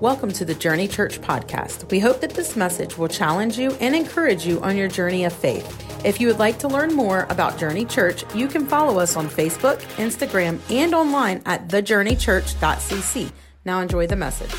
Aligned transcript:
Welcome 0.00 0.32
to 0.32 0.44
the 0.44 0.54
Journey 0.54 0.88
Church 0.88 1.20
podcast. 1.20 1.90
We 1.90 2.00
hope 2.00 2.20
that 2.20 2.30
this 2.30 2.56
message 2.56 2.98
will 2.98 3.08
challenge 3.08 3.58
you 3.58 3.72
and 3.80 3.94
encourage 3.94 4.44
you 4.44 4.60
on 4.62 4.76
your 4.76 4.88
journey 4.88 5.24
of 5.24 5.32
faith. 5.32 6.04
If 6.04 6.20
you 6.20 6.26
would 6.26 6.38
like 6.38 6.58
to 6.58 6.68
learn 6.68 6.94
more 6.94 7.26
about 7.30 7.58
Journey 7.58 7.84
Church, 7.84 8.24
you 8.34 8.48
can 8.48 8.66
follow 8.66 8.98
us 8.98 9.16
on 9.16 9.28
Facebook, 9.28 9.78
Instagram, 9.96 10.58
and 10.70 10.94
online 10.94 11.42
at 11.46 11.68
thejourneychurch.cc. 11.68 13.32
Now 13.64 13.80
enjoy 13.80 14.06
the 14.06 14.16
message. 14.16 14.54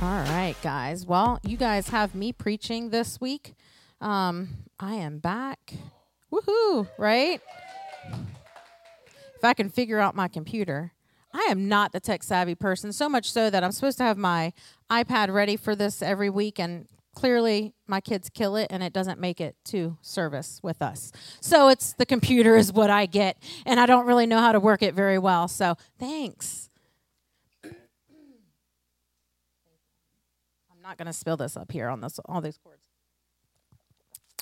All 0.00 0.24
right, 0.24 0.56
guys. 0.62 1.06
Well, 1.06 1.38
you 1.44 1.56
guys 1.56 1.88
have 1.88 2.14
me 2.14 2.32
preaching 2.32 2.90
this 2.90 3.20
week. 3.20 3.54
Um, 4.00 4.48
I 4.80 4.94
am 4.96 5.18
back. 5.18 5.74
Woohoo, 6.32 6.88
right? 6.98 7.40
If 9.42 9.46
I 9.46 9.54
can 9.54 9.70
figure 9.70 9.98
out 9.98 10.14
my 10.14 10.28
computer. 10.28 10.92
I 11.34 11.48
am 11.50 11.66
not 11.66 11.90
the 11.90 11.98
tech 11.98 12.22
savvy 12.22 12.54
person, 12.54 12.92
so 12.92 13.08
much 13.08 13.28
so 13.28 13.50
that 13.50 13.64
I'm 13.64 13.72
supposed 13.72 13.98
to 13.98 14.04
have 14.04 14.16
my 14.16 14.52
iPad 14.88 15.34
ready 15.34 15.56
for 15.56 15.74
this 15.74 16.00
every 16.00 16.30
week, 16.30 16.60
and 16.60 16.86
clearly 17.12 17.74
my 17.88 18.00
kids 18.00 18.30
kill 18.30 18.54
it 18.54 18.68
and 18.70 18.84
it 18.84 18.92
doesn't 18.92 19.18
make 19.18 19.40
it 19.40 19.56
to 19.64 19.98
service 20.00 20.60
with 20.62 20.80
us. 20.80 21.10
So 21.40 21.66
it's 21.70 21.92
the 21.94 22.06
computer 22.06 22.54
is 22.54 22.72
what 22.72 22.88
I 22.88 23.06
get, 23.06 23.36
and 23.66 23.80
I 23.80 23.86
don't 23.86 24.06
really 24.06 24.26
know 24.26 24.38
how 24.38 24.52
to 24.52 24.60
work 24.60 24.80
it 24.80 24.94
very 24.94 25.18
well. 25.18 25.48
So 25.48 25.74
thanks. 25.98 26.70
I'm 27.64 27.72
not 30.80 30.98
going 30.98 31.06
to 31.06 31.12
spill 31.12 31.36
this 31.36 31.56
up 31.56 31.72
here 31.72 31.88
on 31.88 32.00
this 32.00 32.20
all 32.26 32.40
these 32.40 32.58
cords. 32.58 32.91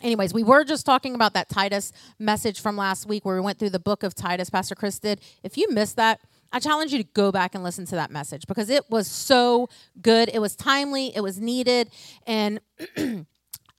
Anyways, 0.02 0.32
we 0.32 0.42
were 0.42 0.64
just 0.64 0.86
talking 0.86 1.14
about 1.14 1.34
that 1.34 1.48
Titus 1.48 1.92
message 2.18 2.60
from 2.60 2.76
last 2.76 3.06
week 3.06 3.24
where 3.24 3.34
we 3.34 3.40
went 3.40 3.58
through 3.58 3.70
the 3.70 3.78
book 3.78 4.02
of 4.02 4.14
Titus. 4.14 4.48
Pastor 4.48 4.74
Chris 4.74 4.98
did. 4.98 5.20
If 5.42 5.58
you 5.58 5.70
missed 5.70 5.96
that, 5.96 6.20
I 6.52 6.58
challenge 6.58 6.92
you 6.92 6.98
to 6.98 7.08
go 7.12 7.30
back 7.30 7.54
and 7.54 7.62
listen 7.62 7.84
to 7.86 7.94
that 7.96 8.10
message 8.10 8.46
because 8.46 8.70
it 8.70 8.88
was 8.90 9.06
so 9.06 9.68
good. 10.00 10.30
It 10.32 10.40
was 10.40 10.56
timely, 10.56 11.14
it 11.14 11.20
was 11.20 11.38
needed, 11.38 11.90
and 12.26 12.60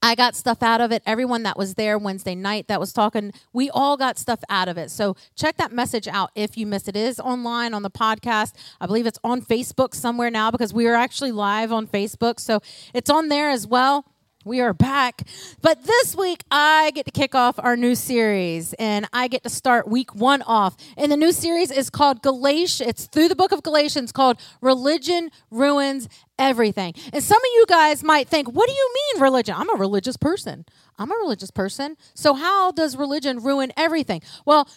I 0.03 0.15
got 0.15 0.35
stuff 0.35 0.63
out 0.63 0.79
of 0.79 0.91
it. 0.91 1.03
Everyone 1.05 1.43
that 1.43 1.57
was 1.57 1.75
there 1.75 1.97
Wednesday 1.97 2.33
night 2.33 2.67
that 2.69 2.79
was 2.79 2.93
talking, 2.93 3.33
we 3.51 3.69
all 3.69 3.97
got 3.97 4.17
stuff 4.17 4.39
out 4.49 4.67
of 4.67 4.77
it. 4.77 4.89
So 4.89 5.15
check 5.35 5.57
that 5.57 5.71
message 5.71 6.07
out 6.07 6.31
if 6.33 6.57
you 6.57 6.65
missed 6.65 6.87
it. 6.87 6.95
It 6.95 7.01
is 7.01 7.19
online 7.19 7.73
on 7.73 7.83
the 7.83 7.91
podcast. 7.91 8.53
I 8.79 8.87
believe 8.87 9.05
it's 9.05 9.19
on 9.23 9.41
Facebook 9.41 9.93
somewhere 9.93 10.31
now 10.31 10.49
because 10.49 10.73
we 10.73 10.87
are 10.87 10.95
actually 10.95 11.31
live 11.31 11.71
on 11.71 11.87
Facebook. 11.87 12.39
So 12.39 12.61
it's 12.93 13.09
on 13.09 13.29
there 13.29 13.49
as 13.49 13.67
well. 13.67 14.05
We 14.43 14.59
are 14.59 14.73
back. 14.73 15.27
But 15.61 15.83
this 15.83 16.15
week, 16.15 16.43
I 16.49 16.91
get 16.95 17.05
to 17.05 17.11
kick 17.11 17.35
off 17.35 17.59
our 17.59 17.77
new 17.77 17.93
series, 17.93 18.73
and 18.73 19.07
I 19.13 19.27
get 19.27 19.43
to 19.43 19.49
start 19.49 19.87
week 19.87 20.15
one 20.15 20.41
off. 20.41 20.75
And 20.97 21.11
the 21.11 21.17
new 21.17 21.31
series 21.31 21.69
is 21.69 21.91
called 21.91 22.23
Galatians. 22.23 22.89
It's 22.89 23.05
through 23.05 23.27
the 23.27 23.35
book 23.35 23.51
of 23.51 23.61
Galatians 23.61 24.11
called 24.11 24.39
Religion 24.59 25.29
Ruins 25.51 26.09
Everything. 26.39 26.95
And 27.13 27.23
some 27.23 27.37
of 27.37 27.49
you 27.53 27.65
guys 27.67 28.03
might 28.03 28.27
think, 28.27 28.51
what 28.51 28.67
do 28.67 28.73
you 28.73 28.93
mean 28.95 29.21
religion? 29.21 29.53
I'm 29.55 29.69
a 29.69 29.77
religious 29.77 30.17
person. 30.17 30.65
I'm 30.97 31.11
a 31.11 31.15
religious 31.15 31.51
person. 31.51 31.95
So, 32.15 32.33
how 32.33 32.71
does 32.71 32.97
religion 32.97 33.43
ruin 33.43 33.71
everything? 33.77 34.23
Well, 34.43 34.67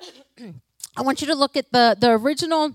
I 0.96 1.02
want 1.02 1.20
you 1.20 1.26
to 1.26 1.34
look 1.34 1.58
at 1.58 1.70
the, 1.72 1.94
the 1.98 2.12
original 2.12 2.72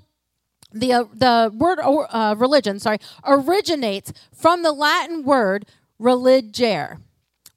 the 0.72 0.92
uh, 0.92 1.06
the 1.14 1.52
word 1.56 1.80
uh, 1.82 2.36
religion 2.38 2.80
sorry 2.80 2.98
originates 3.24 4.12
from 4.34 4.62
the 4.62 4.74
latin 4.74 5.24
word 5.24 5.66
religere, 6.00 7.00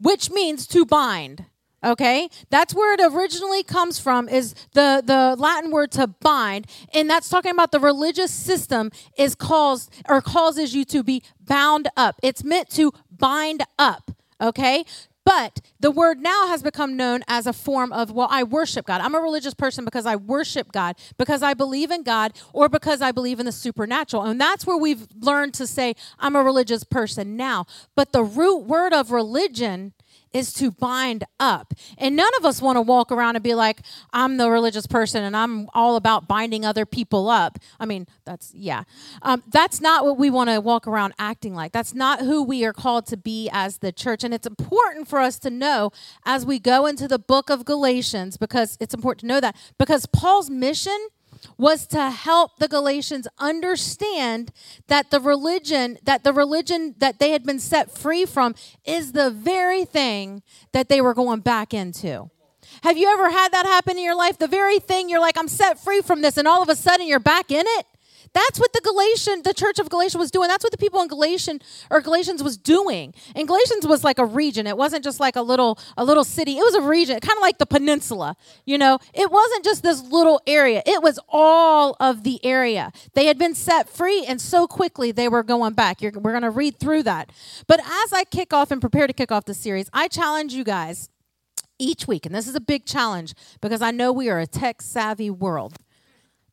which 0.01 0.31
means 0.31 0.67
to 0.69 0.85
bind. 0.85 1.47
Okay, 1.85 2.29
that's 2.51 2.75
where 2.75 2.95
it 2.95 3.01
originally 3.01 3.63
comes 3.63 4.01
from. 4.01 4.29
Is 4.29 4.55
the 4.75 5.01
the 5.05 5.37
Latin 5.39 5.71
word 5.71 5.93
to 5.93 6.09
bind, 6.09 6.67
and 6.93 7.09
that's 7.09 7.29
talking 7.29 7.53
about 7.53 7.71
the 7.71 7.79
religious 7.79 8.33
system 8.33 8.91
is 9.17 9.37
caused 9.37 9.93
or 10.09 10.21
causes 10.21 10.75
you 10.75 10.85
to 10.87 11.05
be 11.05 11.23
bound 11.41 11.87
up. 11.97 12.17
It's 12.21 12.43
meant 12.43 12.69
to 12.71 12.93
bind 13.17 13.63
up. 13.79 14.11
Okay, 14.41 14.85
but 15.29 15.61
the 15.79 15.91
word 15.91 16.21
now 16.21 16.47
has 16.47 16.63
become 16.63 16.97
known 16.97 17.23
as 17.29 17.47
a 17.47 17.53
form 17.53 17.93
of, 17.93 18.11
well, 18.11 18.29
I 18.31 18.45
worship 18.45 18.87
God. 18.87 19.03
I'm 19.03 19.15
a 19.15 19.21
religious 19.21 19.53
person 19.53 19.85
because 19.85 20.07
I 20.07 20.17
worship 20.17 20.73
God, 20.73 20.97
because 21.19 21.43
I 21.43 21.53
believe 21.53 21.91
in 21.91 22.03
God, 22.03 22.33
or 22.55 22.71
because 22.71 23.03
I 23.03 23.13
believe 23.13 23.39
in 23.39 23.45
the 23.45 23.53
supernatural. 23.53 24.23
And 24.23 24.41
that's 24.41 24.67
where 24.67 24.79
we've 24.79 25.07
learned 25.21 25.53
to 25.55 25.67
say, 25.67 25.97
I'm 26.19 26.35
a 26.35 26.43
religious 26.43 26.83
person 26.83 27.37
now. 27.37 27.67
But 27.95 28.13
the 28.13 28.23
root 28.23 28.61
word 28.61 28.95
of 28.95 29.11
religion 29.11 29.93
is 30.33 30.53
to 30.55 30.71
bind 30.71 31.25
up. 31.41 31.75
And 31.97 32.17
none 32.17 32.31
of 32.39 32.45
us 32.45 32.61
want 32.61 32.77
to 32.77 32.83
walk 32.83 33.11
around 33.11 33.37
and 33.37 33.43
be 33.43 33.55
like, 33.55 33.83
I'm 34.13 34.37
the 34.37 34.51
religious 34.51 34.87
person 34.87 35.25
and 35.25 35.37
I'm 35.37 35.69
all 35.75 35.97
about 35.97 36.29
binding 36.29 36.65
other 36.65 36.87
people 36.87 37.29
up. 37.29 37.59
I 37.81 37.87
mean, 37.87 38.07
that's, 38.25 38.53
yeah. 38.55 38.85
Um, 39.23 39.43
that's 39.51 39.81
not 39.81 40.05
what 40.05 40.19
we 40.19 40.31
want 40.31 40.51
to 40.51 40.61
walk 40.61 40.87
around 40.87 41.15
acting 41.19 41.55
like. 41.55 41.73
That's 41.73 41.95
not 41.95 42.21
who 42.21 42.43
we 42.43 42.65
are 42.65 42.73
called 42.73 43.07
to 43.07 43.17
be 43.17 43.49
as 43.53 43.79
the 43.79 43.93
church. 43.93 44.25
And 44.25 44.35
it's 44.35 44.47
important 44.47 45.09
for 45.09 45.19
us 45.19 45.39
to 45.41 45.51
know 45.51 45.91
as 46.25 46.45
we 46.45 46.59
go 46.59 46.87
into 46.87 47.09
the 47.09 47.19
book 47.19 47.51
of 47.51 47.65
Galatians, 47.65 48.37
because 48.37 48.77
it's 48.81 48.95
important 48.95 49.21
to 49.21 49.27
know 49.27 49.41
that, 49.41 49.57
because 49.79 50.07
Paul's 50.07 50.51
mission 50.51 51.09
was 51.57 51.87
to 51.89 52.11
help 52.11 52.59
the 52.59 52.69
Galatians 52.69 53.29
understand 53.39 54.51
that 54.87 55.11
the 55.11 55.21
religion 55.21 55.99
that 56.03 56.25
the 56.25 56.33
religion 56.33 56.95
that 56.99 57.19
they 57.19 57.31
had 57.31 57.45
been 57.45 57.59
set 57.59 57.91
free 57.91 58.25
from 58.25 58.55
is 58.85 59.13
the 59.13 59.31
very 59.31 59.85
thing 59.85 60.43
that 60.73 60.89
they 60.89 61.01
were 61.01 61.15
going 61.15 61.41
back 61.41 61.75
into. 61.75 62.31
Have 62.83 62.99
you 62.99 63.11
ever 63.13 63.31
had 63.31 63.53
that 63.53 63.67
happen 63.67 63.97
in 63.97 64.05
your 64.05 64.17
life? 64.17 64.39
The 64.39 64.47
very 64.47 64.79
thing 64.79 65.09
you're 65.09 65.21
like 65.21 65.39
I'm 65.39 65.49
set 65.49 65.79
free 65.79 66.01
from 66.01 66.23
this 66.23 66.37
and 66.37 66.47
all 66.47 66.63
of 66.63 66.69
a 66.69 66.77
sudden 66.77 67.07
you're 67.07 67.19
back 67.19 67.51
in 67.51 67.65
it? 67.67 67.87
That's 68.33 68.59
what 68.59 68.73
the 68.73 68.81
Galatian, 68.81 69.43
the 69.43 69.55
church 69.55 69.79
of 69.79 69.89
Galatia 69.89 70.19
was 70.19 70.31
doing. 70.31 70.49
That's 70.49 70.65
what 70.65 70.73
the 70.73 70.79
people 70.79 71.01
in 71.01 71.09
Galatian 71.09 71.61
or 71.91 72.01
Galatians 72.01 72.43
was 72.43 72.57
doing. 72.57 73.15
And 73.35 73.47
Galatians 73.47 73.87
was 73.87 74.05
like 74.05 74.19
a 74.19 74.25
region. 74.25 74.67
It 74.67 74.77
wasn't 74.77 75.05
just 75.05 75.21
like 75.21 75.37
a 75.37 75.43
little 75.43 75.79
a 75.97 76.05
little 76.05 76.25
city. 76.25 76.59
It 76.59 76.63
was 76.63 76.75
a 76.75 76.83
region, 76.83 77.21
kind 77.21 77.37
of 77.37 77.43
like 77.43 77.59
the 77.59 77.67
peninsula. 77.67 78.37
You 78.65 78.79
know, 78.79 78.99
it 79.15 79.31
wasn't 79.31 79.65
just 79.65 79.83
this 79.83 80.03
little 80.03 80.41
area. 80.47 80.83
It 80.87 81.03
was 81.03 81.19
all 81.29 81.97
of 82.01 82.25
the 82.25 82.45
area. 82.45 82.93
They 83.15 83.27
had 83.27 83.39
been 83.39 83.55
set 83.55 83.89
free, 83.89 84.25
and 84.27 84.41
so 84.41 84.67
quickly 84.67 85.13
they 85.13 85.29
were 85.29 85.43
going 85.43 85.75
back. 85.75 86.03
You're, 86.03 86.13
we're 86.13 86.33
going 86.33 86.43
to 86.43 86.51
read 86.51 86.79
through 86.79 87.05
that. 87.05 87.31
But 87.67 87.81
as 87.81 88.13
I 88.13 88.25
kick 88.25 88.53
off 88.53 88.71
and 88.71 88.81
prepare 88.81 89.07
to 89.07 89.13
kick 89.13 89.33
off 89.33 89.45
the 89.45 89.55
series, 89.55 89.89
I 89.93 90.09
challenge 90.09 90.53
you 90.53 90.65
guys 90.65 91.09
each 91.79 92.07
week, 92.07 92.27
and 92.27 92.35
this 92.35 92.49
is 92.49 92.55
a 92.55 92.61
big 92.61 92.85
challenge 92.85 93.35
because 93.61 93.83
I 93.83 93.91
know 93.91 94.13
we 94.13 94.29
are 94.29 94.41
a 94.41 94.47
tech 94.47 94.83
savvy 94.83 95.31
world. 95.31 95.77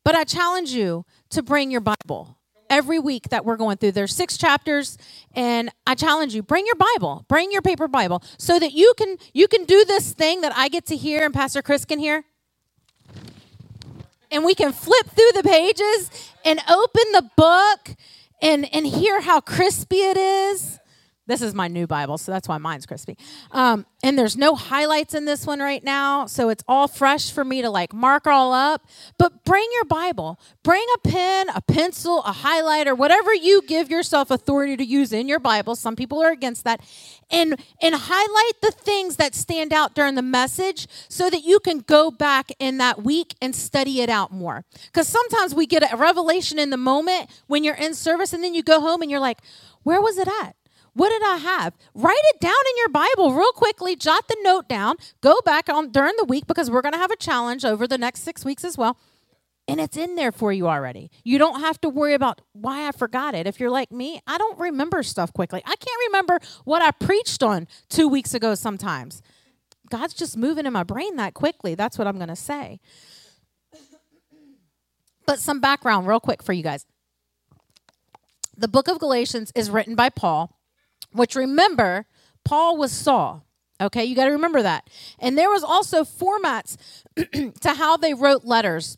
But 0.04 0.14
I 0.14 0.22
challenge 0.22 0.70
you 0.70 1.04
to 1.36 1.42
bring 1.42 1.70
your 1.70 1.82
Bible 1.82 2.38
every 2.68 2.98
week 2.98 3.28
that 3.28 3.44
we're 3.44 3.56
going 3.56 3.76
through. 3.76 3.92
There's 3.92 4.14
six 4.14 4.36
chapters, 4.36 4.98
and 5.34 5.70
I 5.86 5.94
challenge 5.94 6.34
you: 6.34 6.42
bring 6.42 6.66
your 6.66 6.76
Bible, 6.76 7.24
bring 7.28 7.52
your 7.52 7.62
paper 7.62 7.88
Bible, 7.88 8.22
so 8.38 8.58
that 8.58 8.72
you 8.72 8.94
can 8.96 9.18
you 9.32 9.46
can 9.46 9.64
do 9.64 9.84
this 9.84 10.12
thing 10.12 10.40
that 10.40 10.52
I 10.56 10.68
get 10.68 10.86
to 10.86 10.96
hear 10.96 11.24
and 11.24 11.32
Pastor 11.32 11.62
Chris 11.62 11.84
can 11.84 11.98
hear. 11.98 12.24
And 14.30 14.44
we 14.44 14.54
can 14.54 14.72
flip 14.72 15.06
through 15.06 15.32
the 15.34 15.42
pages 15.44 16.32
and 16.44 16.58
open 16.68 17.04
the 17.12 17.30
book 17.36 17.96
and, 18.42 18.68
and 18.74 18.84
hear 18.84 19.20
how 19.20 19.40
crispy 19.40 19.98
it 19.98 20.16
is 20.16 20.80
this 21.26 21.42
is 21.42 21.54
my 21.54 21.66
new 21.66 21.86
Bible, 21.86 22.18
so 22.18 22.30
that's 22.30 22.46
why 22.48 22.58
mine's 22.58 22.86
crispy. 22.86 23.18
Um, 23.50 23.84
and 24.02 24.16
there's 24.16 24.36
no 24.36 24.54
highlights 24.54 25.12
in 25.12 25.24
this 25.24 25.44
one 25.44 25.58
right 25.58 25.82
now, 25.82 26.26
so 26.26 26.48
it's 26.48 26.62
all 26.68 26.86
fresh 26.86 27.32
for 27.32 27.44
me 27.44 27.62
to 27.62 27.70
like 27.70 27.92
mark 27.92 28.26
all 28.28 28.52
up. 28.52 28.86
But 29.18 29.44
bring 29.44 29.68
your 29.74 29.84
Bible, 29.86 30.38
bring 30.62 30.84
a 30.94 30.98
pen, 30.98 31.48
a 31.48 31.60
pencil, 31.60 32.22
a 32.22 32.32
highlighter, 32.32 32.96
whatever 32.96 33.34
you 33.34 33.62
give 33.66 33.90
yourself 33.90 34.30
authority 34.30 34.76
to 34.76 34.84
use 34.84 35.12
in 35.12 35.26
your 35.26 35.40
Bible. 35.40 35.74
Some 35.74 35.96
people 35.96 36.22
are 36.22 36.30
against 36.30 36.62
that, 36.62 36.80
and 37.28 37.60
and 37.82 37.94
highlight 37.96 38.60
the 38.62 38.70
things 38.70 39.16
that 39.16 39.34
stand 39.34 39.72
out 39.72 39.96
during 39.96 40.14
the 40.14 40.22
message, 40.22 40.86
so 41.08 41.28
that 41.28 41.42
you 41.42 41.58
can 41.58 41.80
go 41.80 42.12
back 42.12 42.50
in 42.60 42.78
that 42.78 43.02
week 43.02 43.34
and 43.42 43.54
study 43.54 44.00
it 44.00 44.08
out 44.08 44.32
more. 44.32 44.64
Because 44.86 45.08
sometimes 45.08 45.54
we 45.54 45.66
get 45.66 45.92
a 45.92 45.96
revelation 45.96 46.60
in 46.60 46.70
the 46.70 46.76
moment 46.76 47.30
when 47.48 47.64
you're 47.64 47.74
in 47.74 47.94
service, 47.94 48.32
and 48.32 48.44
then 48.44 48.54
you 48.54 48.62
go 48.62 48.80
home 48.80 49.02
and 49.02 49.10
you're 49.10 49.18
like, 49.18 49.38
"Where 49.82 50.00
was 50.00 50.18
it 50.18 50.28
at?" 50.28 50.54
What 50.96 51.10
did 51.10 51.22
I 51.22 51.36
have? 51.36 51.74
Write 51.92 52.16
it 52.24 52.40
down 52.40 52.52
in 52.52 52.76
your 52.78 52.88
Bible 52.88 53.34
real 53.34 53.52
quickly. 53.52 53.96
Jot 53.96 54.28
the 54.28 54.36
note 54.40 54.66
down. 54.66 54.96
Go 55.20 55.38
back 55.44 55.68
on 55.68 55.90
during 55.90 56.14
the 56.16 56.24
week 56.24 56.46
because 56.46 56.70
we're 56.70 56.80
going 56.80 56.94
to 56.94 56.98
have 56.98 57.10
a 57.10 57.16
challenge 57.16 57.66
over 57.66 57.86
the 57.86 57.98
next 57.98 58.22
six 58.22 58.46
weeks 58.46 58.64
as 58.64 58.78
well. 58.78 58.96
And 59.68 59.78
it's 59.78 59.98
in 59.98 60.14
there 60.14 60.32
for 60.32 60.54
you 60.54 60.68
already. 60.68 61.10
You 61.22 61.36
don't 61.36 61.60
have 61.60 61.78
to 61.82 61.90
worry 61.90 62.14
about 62.14 62.40
why 62.54 62.88
I 62.88 62.92
forgot 62.92 63.34
it. 63.34 63.46
If 63.46 63.60
you're 63.60 63.68
like 63.68 63.92
me, 63.92 64.22
I 64.26 64.38
don't 64.38 64.58
remember 64.58 65.02
stuff 65.02 65.34
quickly. 65.34 65.60
I 65.66 65.76
can't 65.76 66.00
remember 66.08 66.38
what 66.64 66.80
I 66.80 66.92
preached 66.92 67.42
on 67.42 67.68
two 67.90 68.08
weeks 68.08 68.32
ago 68.32 68.54
sometimes. 68.54 69.20
God's 69.90 70.14
just 70.14 70.34
moving 70.34 70.64
in 70.64 70.72
my 70.72 70.82
brain 70.82 71.16
that 71.16 71.34
quickly. 71.34 71.74
That's 71.74 71.98
what 71.98 72.06
I'm 72.06 72.16
going 72.16 72.28
to 72.28 72.36
say. 72.36 72.80
But 75.26 75.40
some 75.40 75.60
background, 75.60 76.06
real 76.06 76.20
quick, 76.20 76.42
for 76.42 76.54
you 76.54 76.62
guys. 76.62 76.86
The 78.56 78.68
book 78.68 78.88
of 78.88 78.98
Galatians 78.98 79.52
is 79.54 79.68
written 79.68 79.94
by 79.94 80.08
Paul 80.08 80.55
which 81.16 81.34
remember, 81.34 82.06
Paul 82.44 82.76
was 82.76 82.92
Saul. 82.92 83.44
Okay, 83.80 84.04
you 84.04 84.16
got 84.16 84.26
to 84.26 84.30
remember 84.32 84.62
that. 84.62 84.88
And 85.18 85.36
there 85.36 85.50
was 85.50 85.62
also 85.64 86.04
formats 86.04 86.76
to 87.60 87.74
how 87.74 87.96
they 87.96 88.14
wrote 88.14 88.44
letters. 88.44 88.96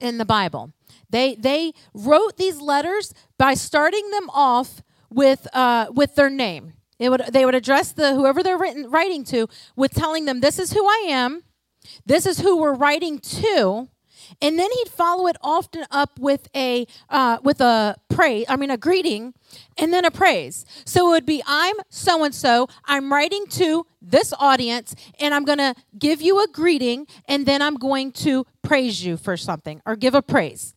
in 0.00 0.18
the 0.18 0.24
Bible. 0.24 0.72
They 1.10 1.34
they 1.34 1.72
wrote 1.94 2.36
these 2.36 2.60
letters 2.60 3.12
by 3.38 3.54
starting 3.54 4.10
them 4.10 4.30
off 4.30 4.82
with 5.10 5.46
uh, 5.52 5.86
with 5.92 6.14
their 6.14 6.30
name. 6.30 6.74
It 6.98 7.10
would 7.10 7.22
they 7.32 7.44
would 7.44 7.54
address 7.54 7.92
the 7.92 8.14
whoever 8.14 8.42
they're 8.42 8.58
written, 8.58 8.90
writing 8.90 9.24
to 9.24 9.48
with 9.76 9.92
telling 9.92 10.24
them 10.26 10.40
this 10.40 10.58
is 10.58 10.72
who 10.72 10.86
I 10.86 11.06
am, 11.08 11.42
this 12.06 12.26
is 12.26 12.40
who 12.40 12.58
we're 12.58 12.74
writing 12.74 13.18
to, 13.18 13.88
and 14.40 14.58
then 14.58 14.70
he'd 14.72 14.88
follow 14.88 15.26
it 15.26 15.36
often 15.42 15.84
up 15.90 16.18
with 16.18 16.48
a 16.54 16.86
uh, 17.08 17.38
with 17.42 17.60
a 17.60 17.96
praise 18.08 18.44
i 18.48 18.56
mean 18.56 18.70
a 18.70 18.76
greeting 18.76 19.34
and 19.76 19.92
then 19.92 20.04
a 20.04 20.10
praise. 20.10 20.64
So 20.84 21.08
it 21.08 21.10
would 21.10 21.26
be 21.26 21.42
i'm 21.46 21.76
so 21.88 22.24
and 22.24 22.34
so 22.34 22.68
i'm 22.84 23.12
writing 23.12 23.46
to 23.50 23.86
this 24.00 24.32
audience 24.38 24.94
and 25.18 25.34
i'm 25.34 25.44
going 25.44 25.58
to 25.58 25.74
give 25.98 26.22
you 26.22 26.42
a 26.42 26.46
greeting 26.48 27.06
and 27.26 27.46
then 27.46 27.62
i'm 27.62 27.74
going 27.74 28.12
to 28.12 28.46
praise 28.62 29.04
you 29.04 29.16
for 29.16 29.36
something 29.36 29.80
or 29.86 29.96
give 29.96 30.14
a 30.14 30.22
praise. 30.22 30.74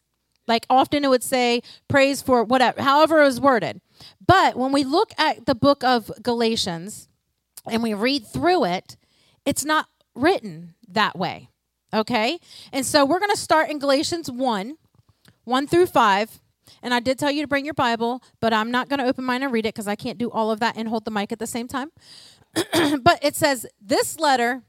Like 0.48 0.66
often 0.70 1.06
it 1.06 1.10
would 1.10 1.24
say 1.24 1.62
praise 1.88 2.22
for 2.22 2.44
whatever 2.44 2.82
however 2.82 3.22
it 3.22 3.26
was 3.26 3.40
worded. 3.40 3.82
But 4.26 4.56
when 4.56 4.72
we 4.72 4.84
look 4.84 5.12
at 5.18 5.46
the 5.46 5.56
book 5.56 5.84
of 5.84 6.12
galatians 6.22 7.08
and 7.70 7.84
we 7.84 7.94
read 7.94 8.26
through 8.28 8.66
it 8.66 8.98
it's 9.46 9.66
not 9.66 9.88
written 10.16 10.74
that 10.88 11.18
way 11.18 11.50
Okay? 11.94 12.40
And 12.72 12.86
so 12.86 13.06
we're 13.06 13.20
going 13.20 13.32
to 13.32 13.38
start 13.38 13.70
in 13.70 13.80
Galatians 13.80 14.32
1 14.32 14.78
1 15.46 15.68
through 15.68 15.88
5. 15.88 16.40
And 16.82 16.94
I 16.94 17.00
did 17.00 17.20
tell 17.20 17.32
you 17.32 17.42
to 17.42 17.48
bring 17.48 17.66
your 17.66 17.74
Bible, 17.74 18.24
but 18.40 18.54
I'm 18.54 18.72
not 18.72 18.90
going 18.90 19.00
to 19.00 19.06
open 19.06 19.26
mine 19.26 19.44
and 19.44 19.52
read 19.52 19.66
it 19.66 19.74
because 19.74 19.88
I 19.88 19.96
can't 19.96 20.18
do 20.18 20.32
all 20.32 20.52
of 20.52 20.60
that 20.62 20.78
and 20.78 20.88
hold 20.88 21.06
the 21.06 21.12
mic 21.12 21.32
at 21.32 21.40
the 21.40 21.48
same 21.48 21.68
time. 21.68 21.92
but 23.02 23.20
it 23.22 23.36
says, 23.36 23.66
This 23.82 24.20
letter 24.20 24.64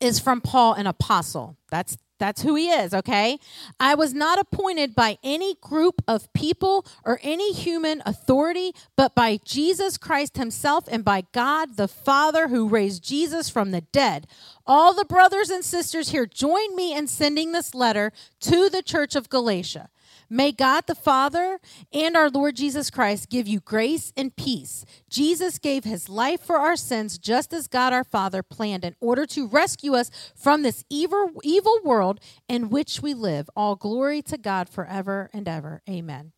is 0.00 0.18
from 0.18 0.40
Paul, 0.40 0.74
an 0.74 0.86
apostle. 0.86 1.56
That's 1.70 1.96
that's 2.18 2.42
who 2.42 2.54
he 2.54 2.70
is, 2.70 2.94
okay? 2.94 3.38
I 3.80 3.94
was 3.94 4.14
not 4.14 4.38
appointed 4.38 4.94
by 4.94 5.18
any 5.22 5.56
group 5.60 6.02
of 6.06 6.32
people 6.32 6.86
or 7.04 7.18
any 7.22 7.52
human 7.52 8.02
authority, 8.06 8.72
but 8.96 9.14
by 9.14 9.40
Jesus 9.44 9.98
Christ 9.98 10.36
himself 10.36 10.84
and 10.88 11.04
by 11.04 11.24
God 11.32 11.76
the 11.76 11.88
Father 11.88 12.48
who 12.48 12.68
raised 12.68 13.02
Jesus 13.02 13.48
from 13.48 13.72
the 13.72 13.80
dead. 13.80 14.26
All 14.66 14.94
the 14.94 15.04
brothers 15.04 15.50
and 15.50 15.64
sisters 15.64 16.10
here 16.10 16.26
join 16.26 16.74
me 16.76 16.96
in 16.96 17.06
sending 17.06 17.52
this 17.52 17.74
letter 17.74 18.12
to 18.40 18.68
the 18.70 18.82
church 18.82 19.16
of 19.16 19.28
Galatia. 19.28 19.88
May 20.28 20.52
God 20.52 20.84
the 20.86 20.94
Father 20.94 21.58
and 21.92 22.16
our 22.16 22.30
Lord 22.30 22.56
Jesus 22.56 22.90
Christ 22.90 23.28
give 23.28 23.46
you 23.46 23.60
grace 23.60 24.12
and 24.16 24.34
peace. 24.34 24.84
Jesus 25.08 25.58
gave 25.58 25.84
his 25.84 26.08
life 26.08 26.40
for 26.40 26.56
our 26.56 26.76
sins 26.76 27.18
just 27.18 27.52
as 27.52 27.68
God 27.68 27.92
our 27.92 28.04
Father 28.04 28.42
planned 28.42 28.84
in 28.84 28.96
order 29.00 29.26
to 29.26 29.46
rescue 29.46 29.94
us 29.94 30.10
from 30.34 30.62
this 30.62 30.84
evil 30.88 31.30
evil 31.42 31.78
world 31.84 32.20
in 32.48 32.70
which 32.70 33.00
we 33.02 33.14
live. 33.14 33.48
All 33.54 33.76
glory 33.76 34.22
to 34.22 34.38
God 34.38 34.68
forever 34.68 35.30
and 35.32 35.48
ever. 35.48 35.82
Amen. 35.88 36.32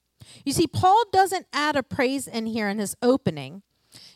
You 0.44 0.52
see 0.52 0.66
Paul 0.66 1.04
doesn't 1.12 1.46
add 1.52 1.76
a 1.76 1.82
praise 1.82 2.26
in 2.26 2.46
here 2.46 2.68
in 2.68 2.78
his 2.78 2.96
opening 3.02 3.62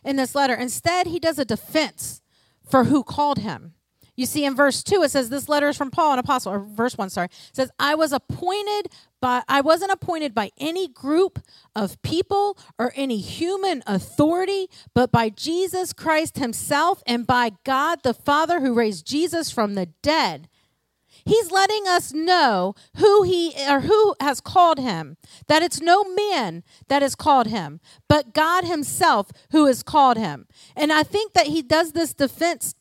in 0.05 0.17
this 0.17 0.35
letter. 0.35 0.55
Instead, 0.55 1.07
he 1.07 1.19
does 1.19 1.39
a 1.39 1.45
defense 1.45 2.21
for 2.69 2.85
who 2.85 3.03
called 3.03 3.39
him. 3.39 3.75
You 4.21 4.27
see, 4.27 4.45
in 4.45 4.55
verse 4.55 4.83
2, 4.83 5.03
it 5.03 5.11
says, 5.11 5.31
This 5.31 5.49
letter 5.49 5.71
is 5.71 5.79
from 5.79 5.91
Paul, 5.91 6.13
an 6.13 6.19
apostle, 6.19 6.53
or 6.53 6.59
verse 6.59 6.99
1, 6.99 7.09
sorry. 7.09 7.29
Says, 7.55 7.71
I 7.79 7.95
was 7.95 8.13
appointed 8.13 8.93
by, 9.19 9.43
I 9.49 9.63
wasn't 9.63 9.93
appointed 9.93 10.35
by 10.35 10.51
any 10.59 10.89
group 10.89 11.39
of 11.75 12.01
people 12.03 12.59
or 12.79 12.93
any 12.95 13.17
human 13.17 13.83
authority, 13.87 14.69
but 14.93 15.11
by 15.11 15.31
Jesus 15.31 15.95
Christ 15.95 16.37
himself 16.37 17.03
and 17.07 17.27
by 17.27 17.53
God 17.65 18.03
the 18.03 18.13
Father 18.13 18.61
who 18.61 18.75
raised 18.75 19.07
Jesus 19.07 19.51
from 19.51 19.73
the 19.73 19.87
dead. 20.03 20.51
He's 21.25 21.51
letting 21.51 21.89
us 21.89 22.13
know 22.13 22.75
who 22.97 23.23
he 23.23 23.55
or 23.71 23.81
who 23.81 24.17
has 24.21 24.43
called 24.43 24.79
him. 24.79 25.17
That 25.47 25.63
it's 25.63 25.81
no 25.81 26.05
man 26.05 26.63
that 26.89 27.01
has 27.01 27.15
called 27.15 27.47
him, 27.47 27.81
but 28.07 28.35
God 28.35 28.65
himself 28.65 29.31
who 29.51 29.65
has 29.65 29.83
called 29.83 30.19
him. 30.19 30.47
And 30.77 30.93
I 30.93 31.05
think 31.05 31.33
that 31.33 31.47
he 31.47 31.63
does 31.63 31.93
this 31.93 32.13
defense 32.13 32.75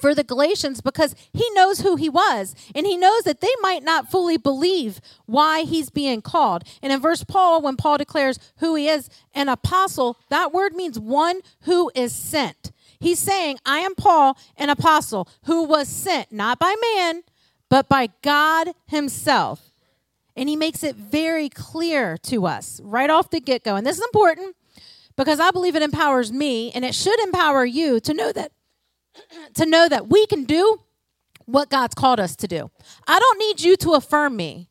for 0.00 0.14
the 0.14 0.24
Galatians 0.24 0.80
because 0.80 1.14
he 1.32 1.48
knows 1.54 1.80
who 1.80 1.96
he 1.96 2.08
was 2.08 2.54
and 2.74 2.86
he 2.86 2.96
knows 2.96 3.22
that 3.22 3.40
they 3.40 3.54
might 3.60 3.82
not 3.82 4.10
fully 4.10 4.36
believe 4.36 5.00
why 5.26 5.62
he's 5.62 5.90
being 5.90 6.22
called. 6.22 6.64
And 6.82 6.92
in 6.92 7.00
verse 7.00 7.24
Paul, 7.24 7.62
when 7.62 7.76
Paul 7.76 7.98
declares 7.98 8.38
who 8.58 8.74
he 8.74 8.88
is, 8.88 9.08
an 9.34 9.48
apostle, 9.48 10.18
that 10.30 10.52
word 10.52 10.74
means 10.74 10.98
one 10.98 11.40
who 11.62 11.90
is 11.94 12.14
sent. 12.14 12.72
He's 12.98 13.18
saying, 13.18 13.58
I 13.66 13.78
am 13.78 13.94
Paul, 13.94 14.38
an 14.56 14.70
apostle 14.70 15.28
who 15.44 15.64
was 15.64 15.88
sent 15.88 16.32
not 16.32 16.58
by 16.58 16.74
man, 16.94 17.22
but 17.68 17.88
by 17.88 18.08
God 18.22 18.68
himself. 18.86 19.70
And 20.34 20.48
he 20.48 20.56
makes 20.56 20.84
it 20.84 20.96
very 20.96 21.48
clear 21.48 22.18
to 22.24 22.46
us 22.46 22.80
right 22.84 23.08
off 23.08 23.30
the 23.30 23.40
get 23.40 23.64
go. 23.64 23.76
And 23.76 23.86
this 23.86 23.98
is 23.98 24.04
important 24.04 24.54
because 25.16 25.40
I 25.40 25.50
believe 25.50 25.76
it 25.76 25.82
empowers 25.82 26.30
me 26.30 26.70
and 26.72 26.84
it 26.84 26.94
should 26.94 27.18
empower 27.20 27.64
you 27.64 28.00
to 28.00 28.14
know 28.14 28.32
that 28.32 28.52
to 29.54 29.66
know 29.66 29.88
that 29.88 30.08
we 30.08 30.26
can 30.26 30.44
do 30.44 30.80
what 31.44 31.70
God's 31.70 31.94
called 31.94 32.20
us 32.20 32.36
to 32.36 32.48
do. 32.48 32.70
I 33.06 33.18
don't 33.18 33.38
need 33.38 33.60
you 33.60 33.76
to 33.76 33.92
affirm 33.92 34.36
me. 34.36 34.68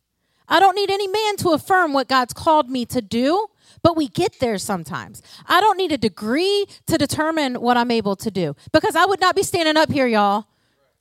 I 0.48 0.60
don't 0.60 0.76
need 0.76 0.92
any 0.92 1.08
man 1.08 1.38
to 1.38 1.50
affirm 1.50 1.94
what 1.94 2.08
God's 2.08 2.34
called 2.34 2.70
me 2.70 2.86
to 2.88 3.02
do, 3.02 3.48
but 3.82 3.96
we 3.96 4.08
get 4.08 4.40
there 4.40 4.58
sometimes. 4.58 5.24
I 5.48 5.60
don't 5.62 5.78
need 5.78 5.92
a 5.92 5.98
degree 5.98 6.68
to 6.88 6.98
determine 6.98 7.56
what 7.56 7.78
I'm 7.78 7.92
able 7.92 8.16
to 8.18 8.30
do 8.30 8.56
because 8.72 8.96
I 8.96 9.06
would 9.06 9.20
not 9.20 9.36
be 9.36 9.44
standing 9.44 9.78
up 9.78 9.92
here, 9.92 10.08
y'all. 10.08 10.46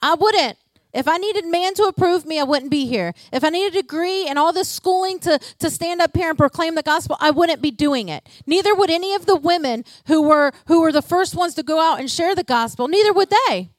I 0.01 0.15
wouldn't. 0.15 0.57
If 0.95 1.09
I 1.09 1.17
needed 1.17 1.45
man 1.45 1.75
to 1.75 1.83
approve 1.85 2.25
me, 2.25 2.39
I 2.39 2.45
wouldn't 2.45 2.71
be 2.71 2.87
here. 2.87 3.13
If 3.33 3.43
I 3.43 3.49
needed 3.49 3.75
a 3.75 3.83
degree 3.83 4.27
and 4.29 4.39
all 4.39 4.53
this 4.53 4.69
schooling 4.69 5.19
to, 5.21 5.41
to 5.59 5.69
stand 5.69 6.01
up 6.01 6.17
here 6.17 6.29
and 6.29 6.39
proclaim 6.39 6.77
the 6.77 6.83
gospel, 6.83 7.17
I 7.21 7.33
wouldn't 7.33 7.61
be 7.61 7.73
doing 7.73 8.09
it. 8.09 8.27
Neither 8.47 8.75
would 8.75 8.91
any 8.91 9.13
of 9.13 9.27
the 9.27 9.35
women 9.35 9.85
who 10.07 10.23
were 10.23 10.53
who 10.67 10.81
were 10.81 10.93
the 10.93 11.03
first 11.03 11.35
ones 11.35 11.55
to 11.55 11.65
go 11.65 11.81
out 11.81 11.99
and 11.99 12.09
share 12.09 12.37
the 12.37 12.45
gospel. 12.45 12.87
Neither 12.87 13.13
would 13.13 13.31
they. 13.49 13.71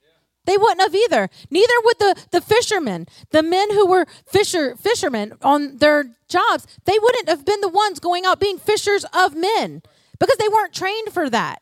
They 0.44 0.58
wouldn't 0.58 0.82
have 0.82 0.94
either. 0.94 1.30
Neither 1.50 1.74
would 1.86 2.00
the, 2.00 2.16
the 2.32 2.42
fishermen, 2.42 3.08
the 3.32 3.42
men 3.42 3.72
who 3.72 3.88
were 3.88 4.06
fisher 4.28 4.76
fishermen 4.76 5.34
on 5.42 5.78
their 5.78 6.06
jobs. 6.28 6.68
They 6.84 7.00
wouldn't 7.02 7.30
have 7.30 7.46
been 7.46 7.62
the 7.62 7.70
ones 7.70 8.00
going 8.00 8.26
out 8.26 8.40
being 8.40 8.58
fishers 8.58 9.06
of 9.14 9.36
men 9.36 9.82
because 10.20 10.38
they 10.38 10.50
weren't 10.50 10.74
trained 10.74 11.14
for 11.14 11.30
that. 11.30 11.62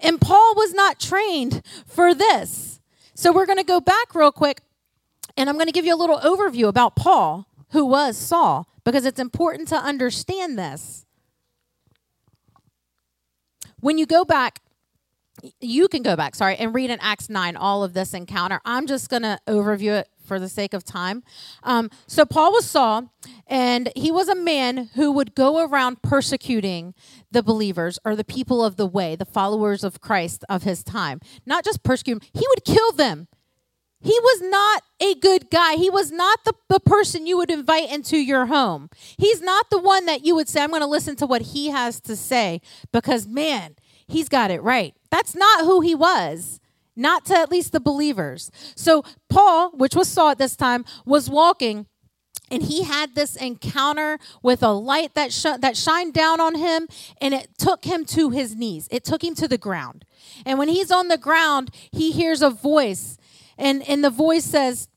And 0.00 0.20
Paul 0.20 0.54
was 0.56 0.72
not 0.72 0.98
trained 0.98 1.62
for 1.86 2.14
this. 2.14 2.80
So 3.14 3.32
we're 3.32 3.46
going 3.46 3.58
to 3.58 3.64
go 3.64 3.80
back 3.80 4.14
real 4.14 4.32
quick 4.32 4.62
and 5.36 5.48
I'm 5.48 5.56
going 5.56 5.66
to 5.66 5.72
give 5.72 5.84
you 5.84 5.94
a 5.94 5.96
little 5.96 6.18
overview 6.18 6.68
about 6.68 6.96
Paul, 6.96 7.48
who 7.70 7.84
was 7.84 8.16
Saul, 8.16 8.68
because 8.84 9.04
it's 9.04 9.20
important 9.20 9.68
to 9.68 9.76
understand 9.76 10.58
this. 10.58 11.06
When 13.80 13.98
you 13.98 14.06
go 14.06 14.24
back, 14.24 14.60
you 15.60 15.88
can 15.88 16.02
go 16.02 16.16
back, 16.16 16.34
sorry, 16.34 16.56
and 16.56 16.74
read 16.74 16.90
in 16.90 16.98
Acts 17.00 17.28
9 17.28 17.56
all 17.56 17.82
of 17.82 17.92
this 17.92 18.14
encounter. 18.14 18.60
I'm 18.64 18.86
just 18.86 19.10
going 19.10 19.22
to 19.22 19.38
overview 19.46 19.98
it 19.98 20.08
for 20.24 20.38
the 20.38 20.48
sake 20.48 20.72
of 20.72 20.84
time. 20.84 21.22
Um, 21.62 21.90
so, 22.06 22.24
Paul 22.24 22.52
was 22.52 22.64
Saul, 22.64 23.12
and 23.46 23.90
he 23.94 24.10
was 24.10 24.28
a 24.28 24.34
man 24.34 24.90
who 24.94 25.12
would 25.12 25.34
go 25.34 25.66
around 25.66 26.00
persecuting 26.02 26.94
the 27.30 27.42
believers 27.42 27.98
or 28.04 28.16
the 28.16 28.24
people 28.24 28.64
of 28.64 28.76
the 28.76 28.86
way, 28.86 29.16
the 29.16 29.26
followers 29.26 29.84
of 29.84 30.00
Christ 30.00 30.44
of 30.48 30.62
his 30.62 30.82
time. 30.82 31.20
Not 31.44 31.64
just 31.64 31.82
persecute 31.82 32.20
them, 32.20 32.28
he 32.32 32.46
would 32.48 32.64
kill 32.64 32.92
them. 32.92 33.28
He 34.00 34.18
was 34.20 34.42
not 34.42 34.82
a 35.00 35.14
good 35.14 35.50
guy. 35.50 35.76
He 35.76 35.88
was 35.88 36.12
not 36.12 36.44
the, 36.44 36.52
the 36.68 36.80
person 36.80 37.26
you 37.26 37.38
would 37.38 37.50
invite 37.50 37.90
into 37.90 38.18
your 38.18 38.46
home. 38.46 38.90
He's 39.16 39.40
not 39.40 39.70
the 39.70 39.78
one 39.78 40.04
that 40.06 40.24
you 40.24 40.34
would 40.34 40.48
say, 40.48 40.62
I'm 40.62 40.70
going 40.70 40.82
to 40.82 40.86
listen 40.86 41.16
to 41.16 41.26
what 41.26 41.42
he 41.42 41.68
has 41.68 42.00
to 42.02 42.14
say 42.14 42.60
because, 42.92 43.26
man, 43.26 43.76
he's 44.06 44.28
got 44.28 44.50
it 44.50 44.62
right. 44.62 44.94
That's 45.10 45.34
not 45.34 45.64
who 45.64 45.80
he 45.80 45.94
was, 45.94 46.60
not 46.94 47.24
to 47.26 47.34
at 47.34 47.50
least 47.50 47.72
the 47.72 47.80
believers. 47.80 48.50
So, 48.76 49.04
Paul, 49.30 49.70
which 49.70 49.96
was 49.96 50.08
Saul 50.08 50.30
at 50.30 50.38
this 50.38 50.56
time, 50.56 50.84
was 51.06 51.30
walking 51.30 51.86
and 52.50 52.62
he 52.62 52.82
had 52.82 53.14
this 53.14 53.36
encounter 53.36 54.18
with 54.42 54.62
a 54.62 54.72
light 54.72 55.14
that 55.14 55.32
sh- 55.32 55.58
that 55.58 55.76
shined 55.76 56.12
down 56.12 56.40
on 56.40 56.54
him 56.54 56.88
and 57.20 57.32
it 57.32 57.48
took 57.58 57.84
him 57.84 58.04
to 58.04 58.30
his 58.30 58.54
knees 58.54 58.86
it 58.90 59.02
took 59.02 59.24
him 59.24 59.34
to 59.34 59.48
the 59.48 59.58
ground 59.58 60.04
and 60.44 60.58
when 60.58 60.68
he's 60.68 60.90
on 60.90 61.08
the 61.08 61.16
ground 61.16 61.70
he 61.90 62.12
hears 62.12 62.42
a 62.42 62.50
voice 62.50 63.16
and 63.58 63.82
and 63.88 64.04
the 64.04 64.10
voice 64.10 64.44
says 64.44 64.88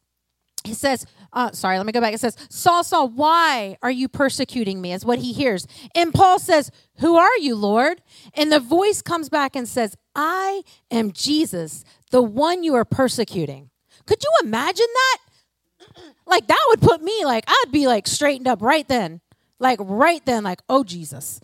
he 0.63 0.73
says 0.73 1.05
uh, 1.33 1.51
sorry 1.51 1.77
let 1.77 1.85
me 1.85 1.91
go 1.91 2.01
back. 2.01 2.13
It 2.13 2.19
says 2.19 2.35
saul 2.49 2.83
saul 2.83 3.09
why 3.09 3.77
are 3.81 3.91
you 3.91 4.07
persecuting 4.07 4.81
me? 4.81 4.93
is 4.93 5.05
what 5.05 5.19
he 5.19 5.33
hears. 5.33 5.67
And 5.95 6.13
paul 6.13 6.39
says 6.39 6.71
who 6.99 7.17
are 7.17 7.37
you 7.37 7.55
lord? 7.55 8.01
And 8.33 8.51
the 8.51 8.59
voice 8.59 9.01
comes 9.01 9.29
back 9.29 9.55
and 9.55 9.67
says 9.67 9.95
i 10.15 10.63
am 10.91 11.11
jesus 11.11 11.83
the 12.11 12.21
one 12.21 12.63
you 12.63 12.75
are 12.75 12.85
persecuting. 12.85 13.69
Could 14.05 14.23
you 14.23 14.31
imagine 14.47 14.87
that? 14.93 15.17
Like 16.25 16.47
that 16.47 16.65
would 16.69 16.81
put 16.81 17.01
me 17.01 17.23
like 17.23 17.45
i'd 17.47 17.71
be 17.71 17.87
like 17.87 18.05
straightened 18.05 18.47
up 18.47 18.61
right 18.61 18.87
then. 18.87 19.21
Like 19.59 19.79
right 19.81 20.25
then 20.25 20.43
like 20.43 20.61
oh 20.69 20.83
jesus. 20.83 21.39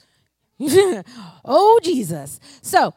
Oh 1.46 1.80
jesus. 1.84 2.40
So 2.62 2.94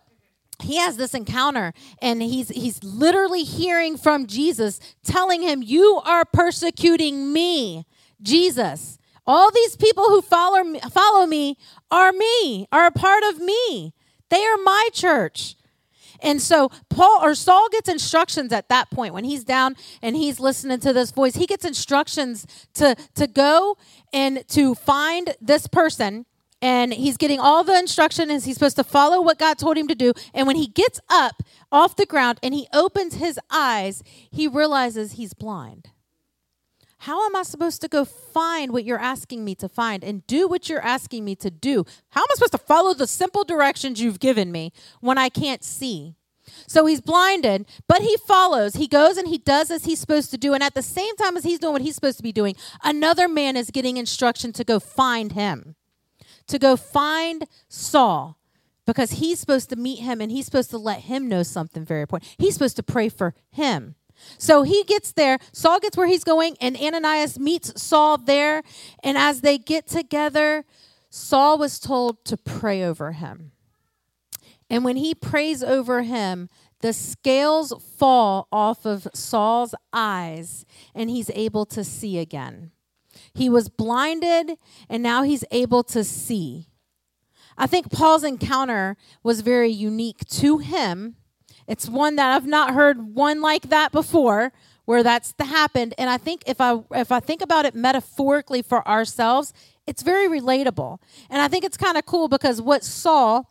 he 0.63 0.77
has 0.77 0.97
this 0.97 1.15
encounter 1.15 1.73
and 2.01 2.23
he's 2.23 2.49
he's 2.49 2.83
literally 2.83 3.43
hearing 3.43 3.97
from 3.97 4.27
Jesus 4.27 4.81
telling 5.05 5.43
him 5.43 5.63
you 5.63 6.01
are 6.05 6.25
persecuting 6.25 7.33
me 7.33 7.87
Jesus. 8.23 8.99
All 9.27 9.51
these 9.51 9.77
people 9.77 10.05
who 10.05 10.23
follow 10.23 10.63
me, 10.63 10.81
follow 10.91 11.27
me 11.27 11.59
are 11.91 12.13
me, 12.13 12.67
are 12.71 12.87
a 12.87 12.93
part 12.93 13.25
of 13.25 13.41
me. 13.41 13.93
They 14.31 14.45
are 14.45 14.57
my 14.59 14.89
church. 14.93 15.57
And 16.21 16.41
so 16.41 16.71
Paul 16.89 17.21
or 17.23 17.35
Saul 17.35 17.69
gets 17.69 17.89
instructions 17.89 18.53
at 18.53 18.69
that 18.69 18.91
point 18.91 19.13
when 19.13 19.25
he's 19.25 19.45
down 19.45 19.77
and 20.01 20.17
he's 20.17 20.41
listening 20.41 20.81
to 20.81 20.93
this 20.93 21.11
voice. 21.11 21.37
He 21.37 21.47
gets 21.47 21.65
instructions 21.65 22.47
to 22.75 22.97
to 23.15 23.27
go 23.27 23.77
and 24.13 24.47
to 24.49 24.75
find 24.75 25.35
this 25.41 25.67
person 25.67 26.25
and 26.63 26.93
he's 26.93 27.17
getting 27.17 27.39
all 27.39 27.65
the 27.65 27.79
instruction 27.79 28.31
and 28.31 28.43
he's 28.43 28.55
supposed 28.55 28.77
to 28.77 28.85
follow 28.85 29.21
what 29.21 29.39
God 29.39 29.59
told 29.59 29.77
him 29.77 29.89
to 29.89 29.95
do. 29.95 30.13
And 30.33 30.47
when 30.47 30.57
he 30.57 30.67
gets 30.67 31.01
up 31.09 31.43
off 31.71 31.97
the 31.97 32.07
ground 32.07 32.39
and 32.43 32.55
he 32.55 32.67
opens 32.73 33.15
his 33.15 33.39
eyes, 33.51 34.03
he 34.31 34.49
realizes 34.49 35.13
he's 35.13 35.35
blind. 35.35 35.91
How 37.01 37.27
am 37.27 37.37
I 37.37 37.43
supposed 37.43 37.83
to 37.83 37.89
go 37.89 38.05
find 38.05 38.73
what 38.73 38.85
you're 38.85 38.99
asking 38.99 39.45
me 39.45 39.55
to 39.57 39.69
find 39.69 40.03
and 40.03 40.27
do 40.27 40.49
what 40.49 40.69
you're 40.69 40.85
asking 40.85 41.25
me 41.25 41.37
to 41.37 41.51
do? 41.51 41.85
How 42.11 42.23
am 42.23 42.27
I 42.31 42.35
supposed 42.35 42.53
to 42.53 42.59
follow 42.59 42.95
the 42.95 43.07
simple 43.07 43.45
directions 43.45 44.01
you've 44.01 44.19
given 44.19 44.51
me 44.51 44.73
when 45.01 45.19
I 45.19 45.29
can't 45.29 45.63
see? 45.63 46.17
So 46.67 46.87
he's 46.87 47.01
blinded, 47.01 47.67
but 47.87 48.03
he 48.03 48.17
follows. 48.17 48.75
He 48.75 48.89
goes 48.89 49.19
and 49.19 49.29
he 49.29 49.39
does 49.39 49.71
as 49.71 49.85
he's 49.85 50.01
supposed 50.01 50.31
to 50.31 50.39
do. 50.39 50.55
And 50.55 50.63
at 50.63 50.75
the 50.75 50.83
same 50.83 51.15
time 51.17 51.37
as 51.37 51.45
he's 51.45 51.59
doing 51.59 51.73
what 51.73 51.83
he's 51.83 51.95
supposed 51.95 52.17
to 52.19 52.23
be 52.23 52.33
doing, 52.33 52.57
another 52.83 53.29
man 53.29 53.57
is 53.57 53.71
getting 53.71 53.99
instruction 53.99 54.53
to 54.55 54.65
go 54.65 54.81
find 54.81 55.33
him, 55.33 55.75
to 56.49 56.59
go 56.59 56.76
find 56.76 57.47
Saul, 57.69 58.38
because 58.87 59.12
he's 59.12 59.41
supposed 59.41 59.69
to 59.71 59.76
meet 59.76 59.99
him 59.99 60.21
and 60.21 60.31
he's 60.31 60.45
supposed 60.45 60.71
to 60.71 60.79
let 60.79 61.00
him 61.00 61.29
know 61.29 61.43
something 61.43 61.85
very 61.85 62.03
important. 62.03 62.33
He's 62.38 62.55
supposed 62.55 62.76
to 62.76 62.83
pray 62.83 63.09
for 63.09 63.35
him. 63.50 63.97
So 64.38 64.62
he 64.62 64.85
gets 64.85 65.12
there. 65.12 65.38
Saul 65.53 65.81
gets 65.81 65.97
where 65.97 66.07
he's 66.07 66.25
going, 66.25 66.57
and 66.61 66.76
Ananias 66.76 67.38
meets 67.38 67.83
Saul 67.83 68.17
there. 68.17 68.62
And 69.03 69.19
as 69.19 69.41
they 69.41 69.59
get 69.59 69.87
together, 69.87 70.65
Saul 71.11 71.59
was 71.59 71.79
told 71.79 72.25
to 72.26 72.37
pray 72.37 72.83
over 72.83 73.12
him. 73.12 73.53
And 74.71 74.85
when 74.85 74.97
he 74.97 75.15
prays 75.15 75.62
over 75.62 76.03
him, 76.03 76.49
the 76.81 76.93
scales 76.93 77.73
fall 77.97 78.49
off 78.53 78.85
of 78.85 79.09
Saul's 79.15 79.75
eyes, 79.93 80.65
and 80.95 81.11
he's 81.11 81.31
able 81.35 81.67
to 81.67 81.83
see 81.85 82.19
again. 82.19 82.71
He 83.37 83.49
was 83.49 83.69
blinded, 83.69 84.59
and 84.88 85.02
now 85.02 85.23
he's 85.23 85.45
able 85.50 85.83
to 85.85 86.02
see. 86.02 86.69
I 87.59 87.66
think 87.66 87.90
Paul's 87.90 88.25
encounter 88.25 88.97
was 89.23 89.40
very 89.40 89.71
unique 89.71 90.26
to 90.28 90.59
him 90.59 91.16
it's 91.66 91.88
one 91.88 92.16
that 92.16 92.35
I've 92.35 92.47
not 92.47 92.75
heard 92.75 93.14
one 93.14 93.40
like 93.40 93.69
that 93.71 93.93
before 93.93 94.52
where 94.85 95.02
that's 95.02 95.35
happened 95.40 95.95
and 95.99 96.09
I 96.09 96.16
think 96.16 96.43
if 96.47 96.61
I 96.61 96.81
if 96.93 97.11
I 97.11 97.21
think 97.21 97.43
about 97.43 97.64
it 97.64 97.75
metaphorically 97.75 98.62
for 98.62 98.87
ourselves, 98.87 99.52
it's 99.87 100.02
very 100.02 100.28
relatable. 100.28 100.99
And 101.28 101.43
I 101.43 101.49
think 101.49 101.64
it's 101.64 101.76
kind 101.76 101.97
of 101.97 102.07
cool 102.07 102.28
because 102.28 102.62
what 102.62 102.85
Saul 102.85 103.50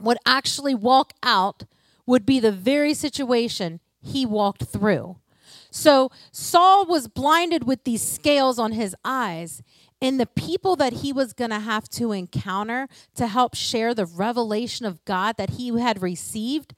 would 0.00 0.18
actually 0.26 0.74
walk 0.74 1.12
out 1.22 1.64
would 2.06 2.26
be 2.26 2.40
the 2.40 2.52
very 2.52 2.92
situation 2.92 3.80
he 4.00 4.26
walked 4.26 4.64
through. 4.64 5.16
So 5.74 6.12
Saul 6.30 6.86
was 6.86 7.08
blinded 7.08 7.64
with 7.64 7.82
these 7.82 8.00
scales 8.00 8.60
on 8.60 8.70
his 8.70 8.94
eyes, 9.04 9.60
and 10.00 10.20
the 10.20 10.26
people 10.26 10.76
that 10.76 10.92
he 10.92 11.12
was 11.12 11.32
going 11.32 11.50
to 11.50 11.58
have 11.58 11.88
to 11.90 12.12
encounter 12.12 12.86
to 13.16 13.26
help 13.26 13.56
share 13.56 13.92
the 13.92 14.06
revelation 14.06 14.86
of 14.86 15.04
God 15.04 15.36
that 15.36 15.50
he 15.50 15.76
had 15.76 16.00
received 16.00 16.76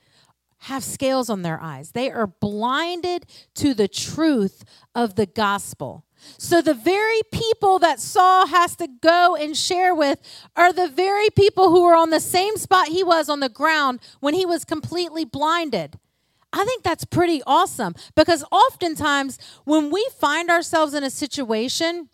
have 0.60 0.82
scales 0.82 1.28
on 1.28 1.42
their 1.42 1.60
eyes. 1.60 1.92
They 1.92 2.10
are 2.10 2.26
blinded 2.26 3.26
to 3.56 3.74
the 3.74 3.86
truth 3.86 4.64
of 4.94 5.16
the 5.16 5.26
gospel. 5.26 6.06
So, 6.38 6.62
the 6.62 6.72
very 6.72 7.20
people 7.30 7.78
that 7.80 8.00
Saul 8.00 8.46
has 8.46 8.76
to 8.76 8.88
go 9.02 9.36
and 9.36 9.54
share 9.54 9.94
with 9.94 10.20
are 10.56 10.72
the 10.72 10.88
very 10.88 11.28
people 11.28 11.68
who 11.68 11.84
are 11.84 11.94
on 11.94 12.08
the 12.08 12.18
same 12.18 12.56
spot 12.56 12.88
he 12.88 13.04
was 13.04 13.28
on 13.28 13.40
the 13.40 13.50
ground 13.50 14.00
when 14.20 14.32
he 14.32 14.46
was 14.46 14.64
completely 14.64 15.26
blinded. 15.26 15.98
I 16.56 16.64
think 16.64 16.82
that's 16.82 17.04
pretty 17.04 17.42
awesome 17.46 17.94
because 18.14 18.42
oftentimes 18.50 19.38
when 19.64 19.90
we 19.90 20.08
find 20.18 20.48
ourselves 20.48 20.94
in 20.94 21.04
a 21.04 21.10
situation 21.10 22.08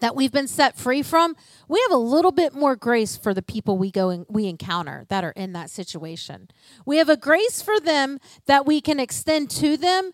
that 0.00 0.16
we've 0.16 0.32
been 0.32 0.48
set 0.48 0.76
free 0.76 1.02
from, 1.02 1.36
we 1.68 1.80
have 1.82 1.92
a 1.92 1.96
little 1.96 2.32
bit 2.32 2.52
more 2.52 2.74
grace 2.74 3.16
for 3.16 3.32
the 3.32 3.42
people 3.42 3.78
we 3.78 3.92
go 3.92 4.10
and 4.10 4.26
we 4.28 4.46
encounter 4.46 5.06
that 5.08 5.22
are 5.22 5.30
in 5.30 5.52
that 5.52 5.70
situation. 5.70 6.48
We 6.84 6.96
have 6.96 7.08
a 7.08 7.16
grace 7.16 7.62
for 7.62 7.78
them 7.78 8.18
that 8.46 8.66
we 8.66 8.80
can 8.80 8.98
extend 8.98 9.50
to 9.50 9.76
them, 9.76 10.10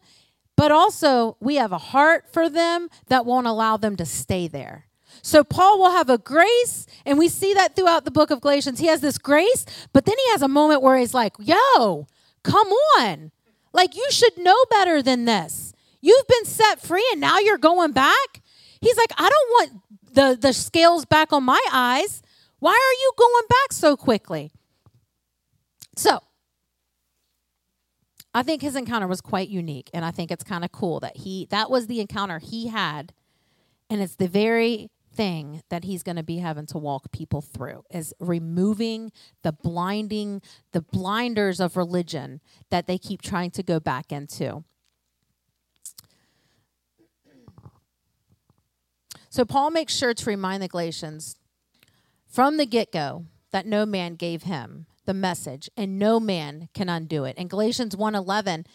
but 0.54 0.70
also 0.70 1.38
we 1.40 1.56
have 1.56 1.72
a 1.72 1.78
heart 1.78 2.26
for 2.30 2.50
them 2.50 2.90
that 3.08 3.24
won't 3.24 3.46
allow 3.46 3.78
them 3.78 3.96
to 3.96 4.04
stay 4.04 4.48
there. 4.48 4.86
So 5.22 5.42
Paul 5.42 5.78
will 5.78 5.92
have 5.92 6.10
a 6.10 6.18
grace, 6.18 6.86
and 7.06 7.18
we 7.18 7.28
see 7.28 7.54
that 7.54 7.74
throughout 7.74 8.04
the 8.04 8.10
book 8.10 8.30
of 8.30 8.42
Galatians. 8.42 8.80
He 8.80 8.86
has 8.86 9.00
this 9.00 9.18
grace, 9.18 9.64
but 9.94 10.04
then 10.04 10.16
he 10.18 10.30
has 10.30 10.42
a 10.42 10.48
moment 10.48 10.82
where 10.82 10.96
he's 10.96 11.14
like, 11.14 11.34
"Yo, 11.38 12.06
come 12.42 12.68
on. 12.98 13.30
Like 13.72 13.96
you 13.96 14.06
should 14.10 14.36
know 14.38 14.56
better 14.70 15.02
than 15.02 15.24
this. 15.24 15.72
You've 16.00 16.26
been 16.26 16.44
set 16.44 16.80
free 16.80 17.06
and 17.12 17.20
now 17.20 17.38
you're 17.38 17.58
going 17.58 17.92
back?" 17.92 18.42
He's 18.82 18.96
like, 18.96 19.12
I 19.16 19.30
don't 19.30 19.50
want 19.50 19.82
the, 20.12 20.38
the 20.38 20.52
scales 20.52 21.04
back 21.04 21.32
on 21.32 21.44
my 21.44 21.60
eyes. 21.72 22.20
Why 22.58 22.72
are 22.72 23.00
you 23.00 23.12
going 23.16 23.44
back 23.48 23.72
so 23.72 23.96
quickly? 23.96 24.50
So, 25.96 26.20
I 28.34 28.42
think 28.42 28.60
his 28.62 28.76
encounter 28.76 29.06
was 29.06 29.20
quite 29.20 29.48
unique, 29.48 29.88
and 29.94 30.04
I 30.04 30.10
think 30.10 30.30
it's 30.30 30.42
kind 30.42 30.64
of 30.64 30.72
cool 30.72 31.00
that 31.00 31.18
he 31.18 31.46
that 31.50 31.70
was 31.70 31.86
the 31.86 32.00
encounter 32.00 32.38
he 32.38 32.68
had, 32.68 33.12
and 33.90 34.00
it's 34.00 34.16
the 34.16 34.26
very 34.26 34.90
thing 35.14 35.62
that 35.68 35.84
he's 35.84 36.02
going 36.02 36.16
to 36.16 36.22
be 36.22 36.38
having 36.38 36.66
to 36.66 36.78
walk 36.78 37.12
people 37.12 37.40
through 37.40 37.84
is 37.90 38.14
removing 38.18 39.12
the 39.42 39.52
blinding 39.52 40.40
the 40.72 40.80
blinders 40.80 41.60
of 41.60 41.76
religion 41.76 42.40
that 42.70 42.86
they 42.86 42.98
keep 42.98 43.20
trying 43.22 43.50
to 43.50 43.62
go 43.62 43.78
back 43.78 44.10
into 44.10 44.64
So 49.32 49.46
Paul 49.46 49.70
makes 49.70 49.96
sure 49.96 50.12
to 50.12 50.26
remind 50.26 50.62
the 50.62 50.68
Galatians 50.68 51.36
from 52.28 52.58
the 52.58 52.66
get 52.66 52.92
go 52.92 53.24
that 53.50 53.64
no 53.64 53.86
man 53.86 54.14
gave 54.14 54.42
him 54.42 54.84
the 55.06 55.14
message 55.14 55.70
and 55.74 55.98
no 55.98 56.20
man 56.20 56.68
can 56.74 56.90
undo 56.90 57.24
it. 57.24 57.38
In 57.38 57.48
Galatians 57.48 57.96
1:11 57.96 58.66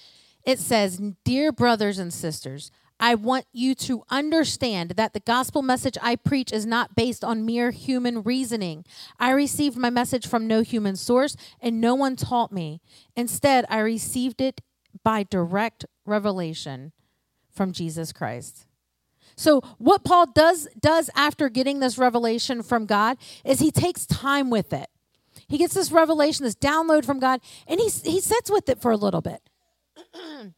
it 0.43 0.57
says, 0.57 0.99
"Dear 1.23 1.51
brothers 1.51 1.99
and 1.99 2.11
sisters, 2.11 2.71
I 2.99 3.15
want 3.15 3.45
you 3.53 3.75
to 3.75 4.03
understand 4.09 4.91
that 4.91 5.13
the 5.13 5.19
gospel 5.19 5.61
message 5.61 5.97
I 6.01 6.15
preach 6.15 6.51
is 6.51 6.65
not 6.65 6.95
based 6.95 7.23
on 7.23 7.45
mere 7.45 7.71
human 7.71 8.23
reasoning. 8.23 8.85
I 9.19 9.31
received 9.31 9.77
my 9.77 9.89
message 9.89 10.27
from 10.27 10.47
no 10.47 10.61
human 10.61 10.95
source, 10.95 11.35
and 11.61 11.79
no 11.79 11.95
one 11.95 12.15
taught 12.15 12.51
me. 12.51 12.81
Instead, 13.15 13.65
I 13.69 13.79
received 13.79 14.41
it 14.41 14.61
by 15.03 15.23
direct 15.23 15.85
revelation 16.05 16.91
from 17.51 17.71
Jesus 17.71 18.11
Christ. 18.11 18.65
So 19.35 19.61
what 19.77 20.03
Paul 20.03 20.31
does 20.31 20.67
does 20.79 21.11
after 21.15 21.49
getting 21.49 21.79
this 21.79 21.97
revelation 21.97 22.63
from 22.63 22.87
God 22.87 23.17
is 23.45 23.59
he 23.59 23.69
takes 23.69 24.05
time 24.07 24.49
with 24.49 24.73
it. 24.73 24.87
He 25.47 25.59
gets 25.59 25.75
this 25.75 25.91
revelation, 25.91 26.43
this 26.43 26.55
download 26.55 27.05
from 27.05 27.19
God, 27.19 27.41
and 27.67 27.79
he 27.79 27.89
he 27.89 28.19
sits 28.19 28.49
with 28.49 28.67
it 28.67 28.81
for 28.81 28.89
a 28.89 28.97
little 28.97 29.21
bit. 29.21 29.41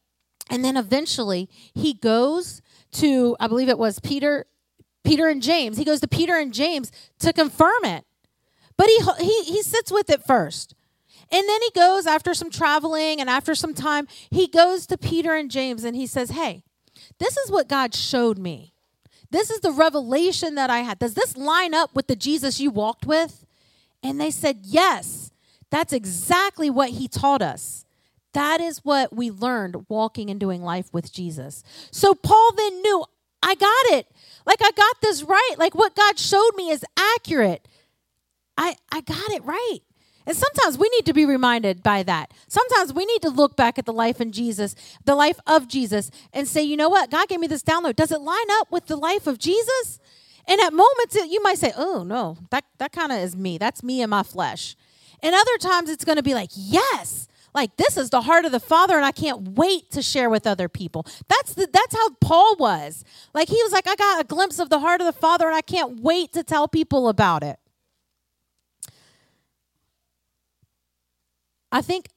and 0.49 0.63
then 0.63 0.77
eventually 0.77 1.49
he 1.73 1.93
goes 1.93 2.61
to 2.93 3.35
I 3.39 3.47
believe 3.47 3.69
it 3.69 3.77
was 3.77 3.99
Peter 3.99 4.45
Peter 5.03 5.27
and 5.27 5.41
James. 5.41 5.77
He 5.77 5.85
goes 5.85 6.01
to 6.01 6.07
Peter 6.07 6.37
and 6.37 6.53
James 6.53 6.91
to 7.19 7.31
confirm 7.33 7.85
it. 7.85 8.05
But 8.77 8.87
he 8.87 8.99
he 9.19 9.43
he 9.43 9.61
sits 9.61 9.91
with 9.91 10.09
it 10.09 10.23
first. 10.25 10.75
And 11.31 11.47
then 11.47 11.61
he 11.61 11.71
goes 11.75 12.07
after 12.07 12.33
some 12.33 12.49
traveling 12.49 13.21
and 13.21 13.29
after 13.29 13.53
some 13.53 13.75
time, 13.75 14.07
he 14.31 14.47
goes 14.47 14.87
to 14.87 14.97
Peter 14.97 15.35
and 15.35 15.51
James 15.51 15.83
and 15.83 15.95
he 15.95 16.07
says, 16.07 16.31
Hey, 16.31 16.63
this 17.19 17.37
is 17.37 17.51
what 17.51 17.69
God 17.69 17.93
showed 17.93 18.37
me. 18.39 18.73
This 19.31 19.51
is 19.51 19.59
the 19.59 19.71
revelation 19.71 20.55
that 20.55 20.71
I 20.71 20.79
had. 20.79 20.97
Does 20.97 21.13
this 21.13 21.37
line 21.37 21.75
up 21.75 21.93
with 21.93 22.07
the 22.07 22.15
Jesus 22.15 22.59
you 22.59 22.71
walked 22.71 23.05
with? 23.05 23.45
And 24.01 24.19
they 24.19 24.31
said, 24.31 24.59
Yes, 24.63 25.31
that's 25.69 25.93
exactly 25.93 26.69
what 26.69 26.89
he 26.89 27.07
taught 27.07 27.43
us. 27.43 27.85
That 28.33 28.61
is 28.61 28.79
what 28.85 29.15
we 29.15 29.31
learned 29.31 29.85
walking 29.89 30.29
and 30.29 30.39
doing 30.39 30.61
life 30.61 30.93
with 30.93 31.11
Jesus. 31.11 31.63
So 31.91 32.13
Paul 32.13 32.51
then 32.55 32.81
knew, 32.81 33.05
I 33.41 33.55
got 33.55 33.97
it. 33.97 34.07
Like 34.45 34.61
I 34.61 34.71
got 34.71 35.01
this 35.01 35.23
right. 35.23 35.55
Like 35.57 35.75
what 35.75 35.95
God 35.95 36.19
showed 36.19 36.51
me 36.55 36.69
is 36.69 36.85
accurate. 36.97 37.67
I 38.57 38.75
I 38.91 39.01
got 39.01 39.31
it 39.31 39.43
right. 39.43 39.79
And 40.25 40.37
sometimes 40.37 40.77
we 40.77 40.89
need 40.89 41.07
to 41.07 41.13
be 41.13 41.25
reminded 41.25 41.81
by 41.81 42.03
that. 42.03 42.31
Sometimes 42.47 42.93
we 42.93 43.03
need 43.05 43.23
to 43.23 43.29
look 43.29 43.55
back 43.55 43.79
at 43.79 43.87
the 43.87 43.93
life 43.93 44.21
in 44.21 44.31
Jesus, 44.31 44.75
the 45.03 45.15
life 45.15 45.39
of 45.47 45.67
Jesus, 45.67 46.11
and 46.31 46.47
say, 46.47 46.61
you 46.61 46.77
know 46.77 46.89
what? 46.89 47.09
God 47.09 47.27
gave 47.29 47.39
me 47.39 47.47
this 47.47 47.63
download. 47.63 47.95
Does 47.95 48.11
it 48.11 48.21
line 48.21 48.51
up 48.59 48.71
with 48.71 48.85
the 48.85 48.95
life 48.95 49.25
of 49.25 49.39
Jesus? 49.39 49.99
And 50.47 50.61
at 50.61 50.71
moments, 50.71 51.15
you 51.15 51.41
might 51.41 51.57
say, 51.57 51.73
oh, 51.75 52.03
no, 52.03 52.37
that, 52.51 52.63
that 52.77 52.91
kind 52.91 53.11
of 53.11 53.17
is 53.17 53.35
me. 53.35 53.57
That's 53.57 53.81
me 53.81 54.03
in 54.03 54.09
my 54.11 54.21
flesh. 54.21 54.75
And 55.23 55.33
other 55.33 55.57
times, 55.57 55.89
it's 55.89 56.05
going 56.05 56.17
to 56.17 56.23
be 56.23 56.35
like, 56.35 56.51
yes. 56.53 57.27
Like 57.53 57.75
this 57.77 57.97
is 57.97 58.09
the 58.09 58.21
heart 58.21 58.45
of 58.45 58.51
the 58.51 58.59
Father 58.59 58.95
and 58.95 59.05
I 59.05 59.11
can't 59.11 59.57
wait 59.57 59.91
to 59.91 60.01
share 60.01 60.29
with 60.29 60.45
other 60.45 60.69
people. 60.69 61.05
That's 61.27 61.53
the 61.53 61.67
that's 61.71 61.95
how 61.95 62.09
Paul 62.21 62.55
was. 62.57 63.03
Like 63.33 63.49
he 63.49 63.61
was 63.63 63.71
like 63.71 63.87
I 63.87 63.95
got 63.95 64.21
a 64.21 64.23
glimpse 64.23 64.59
of 64.59 64.69
the 64.69 64.79
heart 64.79 65.01
of 65.01 65.05
the 65.05 65.13
Father 65.13 65.47
and 65.47 65.55
I 65.55 65.61
can't 65.61 65.99
wait 66.01 66.33
to 66.33 66.43
tell 66.43 66.67
people 66.67 67.09
about 67.09 67.43
it. 67.43 67.59
I 71.71 71.81
think 71.81 72.07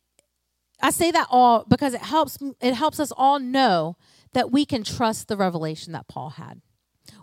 I 0.80 0.90
say 0.90 1.10
that 1.10 1.28
all 1.30 1.64
because 1.68 1.94
it 1.94 2.02
helps 2.02 2.38
it 2.60 2.74
helps 2.74 3.00
us 3.00 3.12
all 3.16 3.38
know 3.38 3.96
that 4.32 4.50
we 4.50 4.64
can 4.64 4.82
trust 4.82 5.28
the 5.28 5.36
revelation 5.36 5.92
that 5.92 6.08
Paul 6.08 6.30
had. 6.30 6.60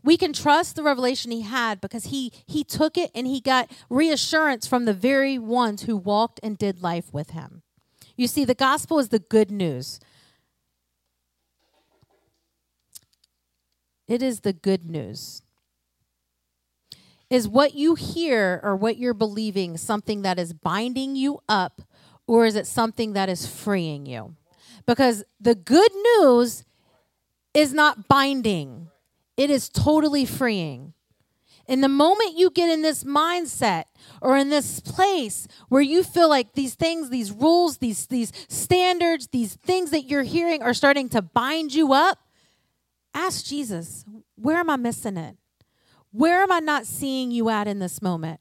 We 0.03 0.17
can 0.17 0.33
trust 0.33 0.75
the 0.75 0.83
revelation 0.83 1.31
he 1.31 1.41
had 1.41 1.81
because 1.81 2.05
he 2.05 2.31
he 2.45 2.63
took 2.63 2.97
it 2.97 3.11
and 3.13 3.27
he 3.27 3.41
got 3.41 3.71
reassurance 3.89 4.67
from 4.67 4.85
the 4.85 4.93
very 4.93 5.37
ones 5.37 5.83
who 5.83 5.97
walked 5.97 6.39
and 6.41 6.57
did 6.57 6.81
life 6.81 7.13
with 7.13 7.31
him. 7.31 7.63
You 8.19 8.27
see 8.27 8.43
the 8.43 8.53
gospel 8.53 8.99
is 8.99 9.07
the 9.07 9.19
good 9.19 9.49
news. 9.49 10.01
It 14.09 14.21
is 14.21 14.41
the 14.41 14.51
good 14.51 14.83
news. 14.83 15.41
Is 17.29 17.47
what 17.47 17.75
you 17.75 17.95
hear 17.95 18.59
or 18.61 18.75
what 18.75 18.97
you're 18.97 19.13
believing 19.13 19.77
something 19.77 20.23
that 20.23 20.37
is 20.37 20.51
binding 20.51 21.15
you 21.15 21.39
up 21.47 21.81
or 22.27 22.45
is 22.45 22.57
it 22.57 22.67
something 22.67 23.13
that 23.13 23.29
is 23.29 23.47
freeing 23.47 24.05
you? 24.05 24.35
Because 24.85 25.23
the 25.39 25.55
good 25.55 25.91
news 26.19 26.65
is 27.53 27.73
not 27.73 28.09
binding, 28.09 28.89
it 29.37 29.49
is 29.49 29.69
totally 29.69 30.25
freeing. 30.25 30.93
In 31.69 31.81
the 31.81 31.87
moment 31.87 32.35
you 32.35 32.49
get 32.49 32.71
in 32.71 32.81
this 32.81 33.03
mindset 33.03 33.83
or 34.23 34.35
in 34.35 34.49
this 34.49 34.79
place 34.79 35.47
where 35.67 35.83
you 35.83 36.01
feel 36.01 36.27
like 36.27 36.53
these 36.53 36.73
things, 36.73 37.11
these 37.11 37.31
rules, 37.31 37.77
these, 37.77 38.07
these 38.07 38.33
standards, 38.49 39.27
these 39.27 39.53
things 39.53 39.91
that 39.91 40.05
you're 40.05 40.23
hearing 40.23 40.63
are 40.63 40.73
starting 40.73 41.09
to 41.09 41.21
bind 41.21 41.71
you 41.71 41.93
up, 41.93 42.17
ask 43.13 43.45
Jesus, 43.45 44.03
where 44.33 44.57
am 44.57 44.71
I 44.71 44.77
missing 44.77 45.15
it? 45.15 45.37
Where 46.11 46.41
am 46.41 46.51
I 46.51 46.59
not 46.59 46.87
seeing 46.87 47.29
you 47.29 47.49
at 47.49 47.67
in 47.67 47.77
this 47.77 48.01
moment? 48.01 48.39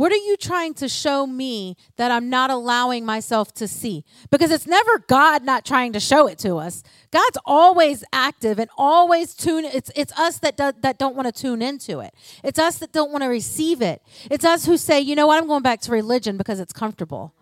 What 0.00 0.12
are 0.12 0.16
you 0.16 0.38
trying 0.38 0.72
to 0.76 0.88
show 0.88 1.26
me 1.26 1.76
that 1.96 2.10
I'm 2.10 2.30
not 2.30 2.50
allowing 2.50 3.04
myself 3.04 3.52
to 3.56 3.68
see? 3.68 4.02
Because 4.30 4.50
it's 4.50 4.66
never 4.66 4.98
God 5.00 5.44
not 5.44 5.66
trying 5.66 5.92
to 5.92 6.00
show 6.00 6.26
it 6.26 6.38
to 6.38 6.56
us. 6.56 6.82
God's 7.10 7.36
always 7.44 8.02
active 8.10 8.58
and 8.58 8.70
always 8.78 9.34
tune 9.34 9.66
it's 9.66 9.90
it's 9.94 10.18
us 10.18 10.38
that 10.38 10.56
do, 10.56 10.72
that 10.80 10.98
don't 10.98 11.14
want 11.14 11.26
to 11.26 11.38
tune 11.38 11.60
into 11.60 12.00
it. 12.00 12.14
It's 12.42 12.58
us 12.58 12.78
that 12.78 12.92
don't 12.92 13.10
want 13.12 13.24
to 13.24 13.28
receive 13.28 13.82
it. 13.82 14.00
It's 14.30 14.42
us 14.42 14.64
who 14.64 14.78
say, 14.78 15.02
"You 15.02 15.14
know 15.14 15.26
what? 15.26 15.36
I'm 15.36 15.46
going 15.46 15.62
back 15.62 15.82
to 15.82 15.92
religion 15.92 16.38
because 16.38 16.60
it's 16.60 16.72
comfortable. 16.72 17.34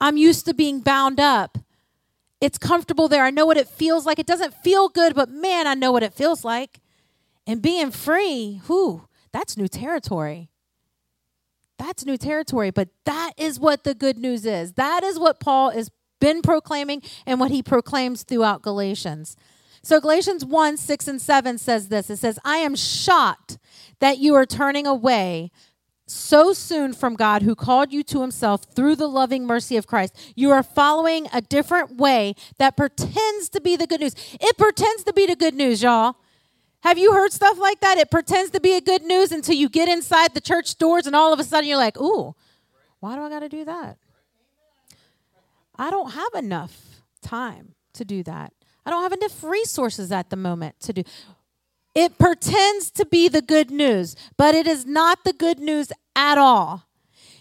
I'm 0.00 0.16
used 0.16 0.46
to 0.46 0.52
being 0.52 0.80
bound 0.80 1.20
up. 1.20 1.58
It's 2.40 2.58
comfortable 2.58 3.06
there. 3.06 3.22
I 3.22 3.30
know 3.30 3.46
what 3.46 3.56
it 3.56 3.68
feels 3.68 4.04
like. 4.04 4.18
It 4.18 4.26
doesn't 4.26 4.54
feel 4.64 4.88
good, 4.88 5.14
but 5.14 5.30
man, 5.30 5.68
I 5.68 5.74
know 5.74 5.92
what 5.92 6.02
it 6.02 6.12
feels 6.12 6.44
like." 6.44 6.80
And 7.46 7.62
being 7.62 7.92
free, 7.92 8.60
whoo, 8.66 9.06
that's 9.30 9.56
new 9.56 9.68
territory. 9.68 10.50
That's 11.94 12.06
new 12.06 12.16
territory, 12.16 12.72
but 12.72 12.88
that 13.04 13.34
is 13.36 13.60
what 13.60 13.84
the 13.84 13.94
good 13.94 14.18
news 14.18 14.44
is. 14.44 14.72
That 14.72 15.04
is 15.04 15.16
what 15.16 15.38
Paul 15.38 15.70
has 15.70 15.92
been 16.20 16.42
proclaiming 16.42 17.02
and 17.24 17.38
what 17.38 17.52
he 17.52 17.62
proclaims 17.62 18.24
throughout 18.24 18.62
Galatians. 18.62 19.36
So 19.80 20.00
Galatians 20.00 20.44
1 20.44 20.76
6 20.76 21.06
and 21.06 21.22
7 21.22 21.56
says 21.56 21.90
this 21.90 22.10
it 22.10 22.16
says, 22.16 22.40
I 22.44 22.56
am 22.56 22.74
shocked 22.74 23.58
that 24.00 24.18
you 24.18 24.34
are 24.34 24.44
turning 24.44 24.88
away 24.88 25.52
so 26.08 26.52
soon 26.52 26.94
from 26.94 27.14
God 27.14 27.42
who 27.42 27.54
called 27.54 27.92
you 27.92 28.02
to 28.02 28.22
himself 28.22 28.64
through 28.74 28.96
the 28.96 29.06
loving 29.06 29.46
mercy 29.46 29.76
of 29.76 29.86
Christ. 29.86 30.16
You 30.34 30.50
are 30.50 30.64
following 30.64 31.28
a 31.32 31.40
different 31.40 31.96
way 31.96 32.34
that 32.58 32.76
pretends 32.76 33.48
to 33.50 33.60
be 33.60 33.76
the 33.76 33.86
good 33.86 34.00
news. 34.00 34.16
It 34.40 34.58
pretends 34.58 35.04
to 35.04 35.12
be 35.12 35.26
the 35.26 35.36
good 35.36 35.54
news, 35.54 35.80
y'all. 35.84 36.16
Have 36.84 36.98
you 36.98 37.14
heard 37.14 37.32
stuff 37.32 37.58
like 37.58 37.80
that? 37.80 37.96
It 37.96 38.10
pretends 38.10 38.50
to 38.50 38.60
be 38.60 38.76
a 38.76 38.80
good 38.80 39.02
news 39.02 39.32
until 39.32 39.54
you 39.54 39.70
get 39.70 39.88
inside 39.88 40.34
the 40.34 40.40
church 40.40 40.76
doors 40.76 41.06
and 41.06 41.16
all 41.16 41.32
of 41.32 41.40
a 41.40 41.44
sudden 41.44 41.66
you're 41.66 41.78
like, 41.78 41.98
ooh, 41.98 42.34
why 43.00 43.16
do 43.16 43.22
I 43.22 43.30
got 43.30 43.40
to 43.40 43.48
do 43.48 43.64
that? 43.64 43.96
I 45.76 45.90
don't 45.90 46.12
have 46.12 46.34
enough 46.34 47.02
time 47.22 47.74
to 47.94 48.04
do 48.04 48.22
that. 48.24 48.52
I 48.84 48.90
don't 48.90 49.02
have 49.02 49.14
enough 49.14 49.42
resources 49.42 50.12
at 50.12 50.28
the 50.28 50.36
moment 50.36 50.78
to 50.80 50.92
do. 50.92 51.04
It 51.94 52.18
pretends 52.18 52.90
to 52.90 53.06
be 53.06 53.28
the 53.28 53.40
good 53.40 53.70
news, 53.70 54.14
but 54.36 54.54
it 54.54 54.66
is 54.66 54.84
not 54.84 55.24
the 55.24 55.32
good 55.32 55.58
news 55.58 55.90
at 56.14 56.36
all. 56.36 56.86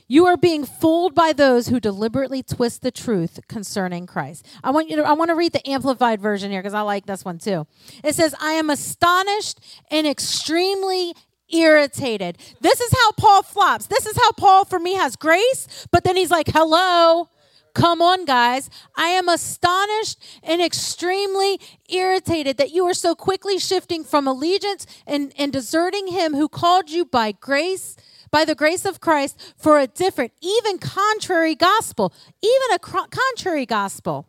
You 0.07 0.25
are 0.25 0.37
being 0.37 0.65
fooled 0.65 1.15
by 1.15 1.33
those 1.33 1.67
who 1.67 1.79
deliberately 1.79 2.43
twist 2.43 2.81
the 2.81 2.91
truth 2.91 3.39
concerning 3.47 4.05
Christ. 4.05 4.45
I 4.63 4.71
want 4.71 4.89
you 4.89 4.97
to 4.97 5.03
I 5.03 5.13
want 5.13 5.29
to 5.29 5.35
read 5.35 5.53
the 5.53 5.67
amplified 5.69 6.19
version 6.19 6.51
here 6.51 6.61
because 6.61 6.73
I 6.73 6.81
like 6.81 7.05
this 7.05 7.23
one 7.23 7.39
too. 7.39 7.65
It 8.03 8.15
says, 8.15 8.35
"I 8.39 8.51
am 8.53 8.69
astonished 8.69 9.59
and 9.89 10.05
extremely 10.05 11.13
irritated." 11.49 12.37
This 12.61 12.81
is 12.81 12.91
how 12.91 13.11
Paul 13.13 13.43
flops. 13.43 13.87
This 13.87 14.05
is 14.05 14.17
how 14.17 14.31
Paul 14.33 14.65
for 14.65 14.79
me 14.79 14.95
has 14.95 15.15
grace, 15.15 15.87
but 15.91 16.03
then 16.03 16.17
he's 16.17 16.31
like, 16.31 16.49
"Hello, 16.49 17.29
Come 17.73 18.03
on, 18.03 18.25
guys. 18.25 18.69
I 18.95 19.07
am 19.07 19.27
astonished 19.27 20.19
and 20.43 20.61
extremely 20.61 21.59
irritated 21.89 22.57
that 22.57 22.71
you 22.71 22.85
are 22.85 22.93
so 22.93 23.15
quickly 23.15 23.57
shifting 23.57 24.03
from 24.03 24.27
allegiance 24.27 24.85
and, 25.07 25.33
and 25.39 25.51
deserting 25.51 26.07
him 26.09 26.35
who 26.35 26.47
called 26.47 26.91
you 26.91 27.03
by 27.03 27.31
grace 27.31 27.95
by 28.33 28.43
the 28.43 28.55
grace 28.55 28.83
of 28.83 28.99
Christ 28.99 29.39
for 29.55 29.77
a 29.77 29.85
different, 29.85 30.33
even 30.41 30.79
contrary 30.79 31.53
gospel, 31.53 32.11
even 32.41 32.75
a 32.75 32.79
contrary 32.79 33.67
gospel. 33.67 34.27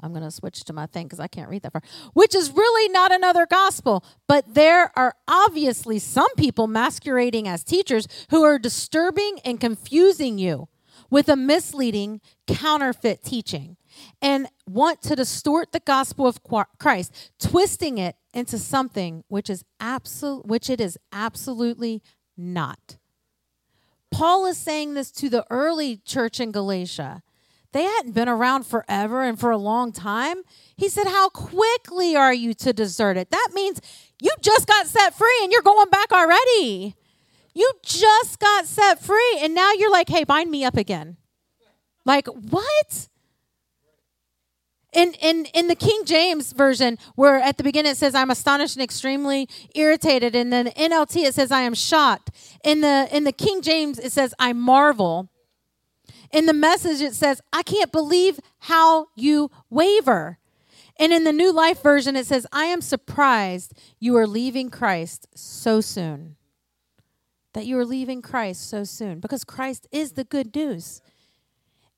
I'm 0.00 0.12
going 0.12 0.22
to 0.22 0.30
switch 0.30 0.62
to 0.66 0.72
my 0.72 0.86
thing 0.86 1.06
because 1.06 1.18
I 1.18 1.26
can't 1.26 1.50
read 1.50 1.62
that 1.62 1.72
far. 1.72 1.82
Which 2.12 2.36
is 2.36 2.52
really 2.52 2.88
not 2.88 3.12
another 3.12 3.46
gospel, 3.46 4.04
but 4.28 4.54
there 4.54 4.92
are 4.96 5.16
obviously 5.26 5.98
some 5.98 6.32
people 6.36 6.68
masquerading 6.68 7.48
as 7.48 7.64
teachers 7.64 8.06
who 8.30 8.44
are 8.44 8.60
disturbing 8.60 9.40
and 9.44 9.58
confusing 9.58 10.38
you 10.38 10.68
with 11.10 11.28
a 11.28 11.34
misleading 11.34 12.20
counterfeit 12.46 13.24
teaching 13.24 13.76
and 14.20 14.48
want 14.66 15.02
to 15.02 15.16
distort 15.16 15.72
the 15.72 15.80
gospel 15.80 16.26
of 16.26 16.40
Christ, 16.78 17.32
twisting 17.38 17.98
it 17.98 18.16
into 18.34 18.58
something 18.58 19.24
which 19.28 19.48
is 19.50 19.64
absolute 19.80 20.46
which 20.46 20.70
it 20.70 20.80
is 20.80 20.98
absolutely 21.12 22.02
not. 22.36 22.98
Paul 24.10 24.46
is 24.46 24.56
saying 24.56 24.94
this 24.94 25.10
to 25.12 25.28
the 25.28 25.44
early 25.50 25.98
church 25.98 26.40
in 26.40 26.52
Galatia. 26.52 27.22
They 27.72 27.82
hadn't 27.82 28.12
been 28.12 28.28
around 28.28 28.64
forever 28.64 29.22
and 29.22 29.38
for 29.38 29.50
a 29.50 29.58
long 29.58 29.92
time. 29.92 30.38
He 30.76 30.88
said, 30.88 31.06
How 31.06 31.28
quickly 31.28 32.16
are 32.16 32.32
you 32.32 32.54
to 32.54 32.72
desert 32.72 33.16
it? 33.18 33.30
That 33.30 33.48
means 33.52 33.80
you 34.20 34.30
just 34.40 34.66
got 34.66 34.86
set 34.86 35.14
free 35.14 35.38
and 35.42 35.52
you're 35.52 35.62
going 35.62 35.90
back 35.90 36.10
already. 36.10 36.94
You 37.54 37.70
just 37.82 38.38
got 38.38 38.66
set 38.66 39.00
free 39.00 39.38
and 39.40 39.54
now 39.54 39.72
you're 39.72 39.90
like, 39.90 40.08
Hey, 40.08 40.24
bind 40.24 40.50
me 40.50 40.64
up 40.64 40.76
again. 40.76 41.18
Like, 42.06 42.26
what? 42.26 43.08
In, 44.92 45.12
in, 45.20 45.44
in 45.52 45.68
the 45.68 45.74
King 45.74 46.02
James 46.06 46.52
version, 46.52 46.98
where 47.14 47.36
at 47.36 47.58
the 47.58 47.62
beginning 47.62 47.92
it 47.92 47.96
says, 47.96 48.14
I'm 48.14 48.30
astonished 48.30 48.76
and 48.76 48.82
extremely 48.82 49.48
irritated. 49.74 50.34
And 50.34 50.50
then 50.52 50.68
NLT, 50.68 51.24
it 51.24 51.34
says, 51.34 51.52
I 51.52 51.60
am 51.60 51.74
shocked. 51.74 52.30
In 52.64 52.80
the, 52.80 53.06
in 53.12 53.24
the 53.24 53.32
King 53.32 53.60
James, 53.60 53.98
it 53.98 54.12
says, 54.12 54.34
I 54.38 54.54
marvel. 54.54 55.28
In 56.32 56.46
the 56.46 56.54
message, 56.54 57.00
it 57.00 57.14
says, 57.14 57.40
I 57.52 57.62
can't 57.62 57.92
believe 57.92 58.40
how 58.60 59.08
you 59.14 59.50
waver. 59.68 60.38
And 60.98 61.12
in 61.12 61.24
the 61.24 61.32
New 61.32 61.52
Life 61.52 61.82
version, 61.82 62.16
it 62.16 62.26
says, 62.26 62.46
I 62.52 62.64
am 62.64 62.80
surprised 62.80 63.72
you 64.00 64.16
are 64.16 64.26
leaving 64.26 64.68
Christ 64.68 65.28
so 65.34 65.80
soon. 65.80 66.36
That 67.54 67.66
you 67.66 67.78
are 67.78 67.84
leaving 67.84 68.20
Christ 68.20 68.68
so 68.68 68.84
soon 68.84 69.20
because 69.20 69.44
Christ 69.44 69.86
is 69.90 70.12
the 70.12 70.24
good 70.24 70.54
news. 70.54 71.00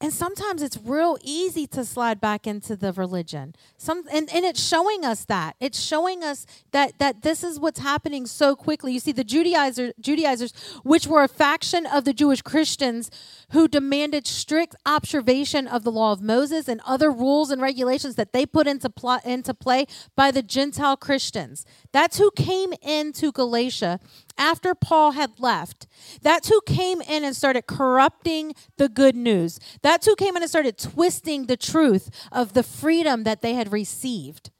And 0.02 0.14
sometimes 0.14 0.62
it's 0.62 0.78
real 0.78 1.18
easy 1.22 1.66
to 1.68 1.84
slide 1.84 2.22
back 2.22 2.46
into 2.46 2.74
the 2.74 2.90
religion. 2.90 3.54
Some 3.76 4.04
and, 4.10 4.32
and 4.32 4.46
it's 4.46 4.62
showing 4.66 5.04
us 5.04 5.26
that. 5.26 5.56
It's 5.60 5.78
showing 5.78 6.24
us 6.24 6.46
that 6.72 6.98
that 6.98 7.20
this 7.20 7.44
is 7.44 7.60
what's 7.60 7.80
happening 7.80 8.26
so 8.26 8.56
quickly. 8.56 8.94
You 8.94 9.00
see, 9.00 9.12
the 9.12 9.24
Judaizer, 9.24 9.92
Judaizers, 10.00 10.54
which 10.84 11.06
were 11.06 11.22
a 11.22 11.28
faction 11.28 11.84
of 11.84 12.04
the 12.04 12.14
Jewish 12.14 12.40
Christians 12.40 13.10
who 13.52 13.68
demanded 13.68 14.26
strict 14.26 14.74
observation 14.86 15.68
of 15.68 15.84
the 15.84 15.92
law 15.92 16.12
of 16.12 16.22
Moses 16.22 16.66
and 16.66 16.80
other 16.86 17.10
rules 17.10 17.50
and 17.50 17.60
regulations 17.60 18.14
that 18.14 18.32
they 18.32 18.46
put 18.46 18.66
into, 18.66 18.88
pl- 18.88 19.20
into 19.24 19.52
play 19.52 19.86
by 20.16 20.30
the 20.30 20.42
Gentile 20.42 20.96
Christians. 20.96 21.66
That's 21.92 22.18
who 22.18 22.30
came 22.36 22.72
into 22.82 23.32
Galatia 23.32 23.98
after 24.38 24.74
Paul 24.74 25.12
had 25.12 25.40
left. 25.40 25.86
That's 26.22 26.48
who 26.48 26.60
came 26.64 27.00
in 27.02 27.24
and 27.24 27.34
started 27.34 27.66
corrupting 27.66 28.54
the 28.76 28.88
good 28.88 29.16
news. 29.16 29.58
That's 29.82 30.06
who 30.06 30.14
came 30.14 30.36
in 30.36 30.42
and 30.42 30.50
started 30.50 30.78
twisting 30.78 31.46
the 31.46 31.56
truth 31.56 32.10
of 32.30 32.52
the 32.52 32.62
freedom 32.62 33.24
that 33.24 33.42
they 33.42 33.54
had 33.54 33.72
received. 33.72 34.50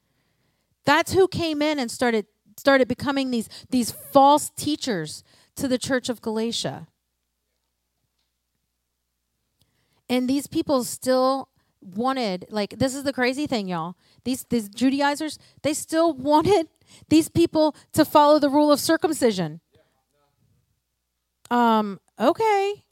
That's 0.84 1.12
who 1.12 1.28
came 1.28 1.62
in 1.62 1.78
and 1.78 1.90
started 1.90 2.26
started 2.60 2.88
becoming 2.88 3.30
these, 3.30 3.48
these 3.70 3.90
false 3.90 4.50
teachers 4.50 5.24
to 5.56 5.66
the 5.66 5.78
church 5.78 6.10
of 6.10 6.20
Galatia. 6.20 6.86
And 10.10 10.28
these 10.28 10.46
people 10.46 10.84
still 10.84 11.48
wanted 11.80 12.44
like 12.50 12.78
this 12.78 12.94
is 12.94 13.04
the 13.04 13.12
crazy 13.12 13.46
thing 13.46 13.66
y'all 13.66 13.96
these 14.24 14.44
these 14.50 14.68
judaizers 14.68 15.38
they 15.62 15.72
still 15.72 16.12
wanted 16.28 16.68
these 17.08 17.28
people 17.28 17.74
to 17.92 18.04
follow 18.04 18.38
the 18.38 18.48
rule 18.50 18.72
of 18.72 18.80
circumcision. 18.80 19.60
Um 21.50 22.00
okay. 22.18 22.84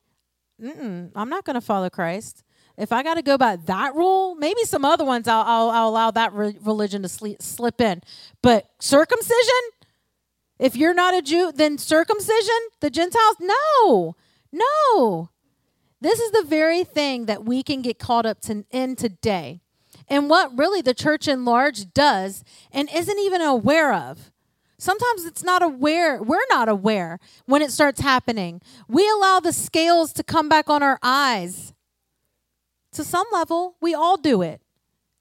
Mm-mm, 0.60 1.12
i'm 1.14 1.28
not 1.28 1.44
going 1.44 1.54
to 1.54 1.60
follow 1.60 1.88
christ. 1.88 2.42
If 2.76 2.92
i 2.92 3.02
got 3.02 3.14
to 3.14 3.22
go 3.22 3.38
by 3.38 3.56
that 3.56 3.94
rule 3.94 4.34
maybe 4.34 4.64
some 4.64 4.84
other 4.84 5.04
ones 5.04 5.28
i'll, 5.28 5.44
I'll, 5.46 5.70
I'll 5.70 5.88
allow 5.88 6.10
that 6.10 6.32
re- 6.32 6.58
religion 6.60 7.02
to 7.02 7.08
sleep, 7.08 7.40
slip 7.42 7.80
in. 7.80 8.02
But 8.42 8.68
circumcision? 8.80 9.62
If 10.58 10.74
you're 10.74 10.94
not 10.94 11.14
a 11.14 11.22
jew 11.22 11.52
then 11.54 11.78
circumcision? 11.78 12.58
The 12.80 12.90
gentiles? 12.90 13.36
No. 13.40 14.16
No. 14.52 15.30
This 16.00 16.20
is 16.20 16.30
the 16.30 16.44
very 16.44 16.84
thing 16.84 17.26
that 17.26 17.44
we 17.44 17.62
can 17.62 17.82
get 17.82 17.98
caught 17.98 18.26
up 18.26 18.40
to, 18.42 18.64
in 18.70 18.96
today. 18.96 19.60
And 20.08 20.30
what 20.30 20.56
really 20.56 20.80
the 20.80 20.94
church 20.94 21.28
in 21.28 21.44
large 21.44 21.92
does 21.92 22.44
and 22.72 22.88
isn't 22.92 23.18
even 23.18 23.42
aware 23.42 23.92
of. 23.92 24.30
Sometimes 24.78 25.24
it's 25.24 25.42
not 25.42 25.60
aware, 25.60 26.22
we're 26.22 26.38
not 26.50 26.68
aware 26.68 27.18
when 27.46 27.62
it 27.62 27.72
starts 27.72 28.00
happening. 28.00 28.60
We 28.88 29.08
allow 29.10 29.40
the 29.40 29.52
scales 29.52 30.12
to 30.14 30.22
come 30.22 30.48
back 30.48 30.70
on 30.70 30.82
our 30.82 31.00
eyes. 31.02 31.74
To 32.92 33.02
some 33.04 33.26
level, 33.32 33.76
we 33.80 33.92
all 33.92 34.16
do 34.16 34.40
it. 34.40 34.62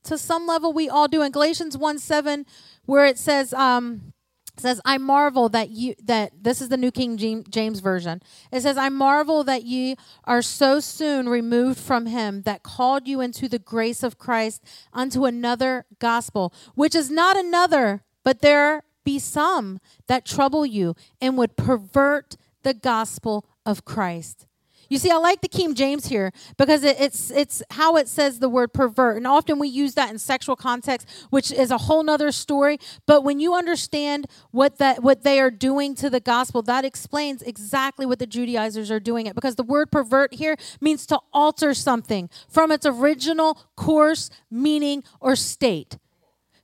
To 0.04 0.18
some 0.18 0.48
level, 0.48 0.72
we 0.72 0.88
all 0.88 1.08
do. 1.08 1.22
In 1.22 1.32
Galatians 1.32 1.78
1 1.78 2.00
7, 2.00 2.46
where 2.86 3.06
it 3.06 3.18
says, 3.18 3.54
um, 3.54 4.14
says 4.60 4.82
i 4.86 4.98
marvel 4.98 5.50
that 5.50 5.70
you 5.70 5.94
that 6.04 6.32
this 6.42 6.62
is 6.62 6.70
the 6.70 6.78
new 6.78 6.92
king 6.92 7.18
james 7.18 7.80
version. 7.80 8.22
It 8.52 8.62
says 8.62 8.78
i 8.78 8.90
marvel 8.90 9.44
that 9.44 9.64
ye 9.64 9.96
are 10.24 10.42
so 10.42 10.80
soon 10.80 11.30
removed 11.30 11.80
from 11.80 12.08
him 12.08 12.42
that 12.44 12.64
called 12.64 13.08
you 13.08 13.22
into 13.22 13.48
the 13.48 13.60
grace 13.60 14.04
of 14.04 14.18
christ 14.18 14.64
unto 14.94 15.26
another 15.26 15.86
gospel 16.00 16.54
which 16.76 16.96
is 16.96 17.12
not 17.12 17.38
another 17.38 18.04
but 18.24 18.42
there 18.42 18.84
be 19.04 19.20
some 19.20 19.80
that 20.08 20.26
trouble 20.26 20.66
you 20.66 20.96
and 21.22 21.38
would 21.38 21.56
pervert 21.56 22.36
the 22.64 22.74
gospel 22.74 23.46
of 23.66 23.86
christ 23.86 24.47
you 24.90 24.98
see, 24.98 25.12
I 25.12 25.18
like 25.18 25.42
the 25.42 25.48
King 25.48 25.76
James 25.76 26.08
here 26.08 26.32
because 26.58 26.84
it, 26.84 26.98
it's 27.00 27.30
it's 27.32 27.62
how 27.72 27.98
it 27.98 28.08
says 28.08 28.40
the 28.40 28.50
word 28.50 28.74
pervert, 28.74 29.18
and 29.18 29.28
often 29.28 29.60
we 29.60 29.68
use 29.68 29.96
that 29.96 30.10
in 30.10 30.18
sexual 30.18 30.56
context, 30.56 31.08
which 31.30 31.52
is 31.52 31.72
a 31.72 31.78
whole 31.78 32.04
nother 32.04 32.32
story. 32.32 32.80
But 33.06 33.24
when 33.24 33.40
you 33.40 33.54
understand 33.54 34.28
what 34.52 34.78
that 34.78 35.04
what 35.04 35.24
they 35.24 35.40
are 35.40 35.52
doing 35.52 35.96
to 35.96 36.10
the 36.10 36.20
gospel, 36.20 36.62
that 36.64 36.86
explains 36.86 37.42
exactly 37.42 38.06
what 38.06 38.20
the 38.20 38.28
Judaizers 38.28 38.90
are 38.92 39.00
doing 39.00 39.26
it. 39.26 39.36
Because 39.36 39.56
the 39.56 39.64
word 39.64 39.92
pervert 39.92 40.34
here 40.34 40.56
means 40.80 41.06
to 41.08 41.20
alter 41.34 41.74
something 41.74 42.30
from 42.50 42.72
its 42.72 42.86
original 42.86 43.56
course, 43.76 44.30
meaning, 44.50 45.04
or 45.20 45.36
state 45.36 45.98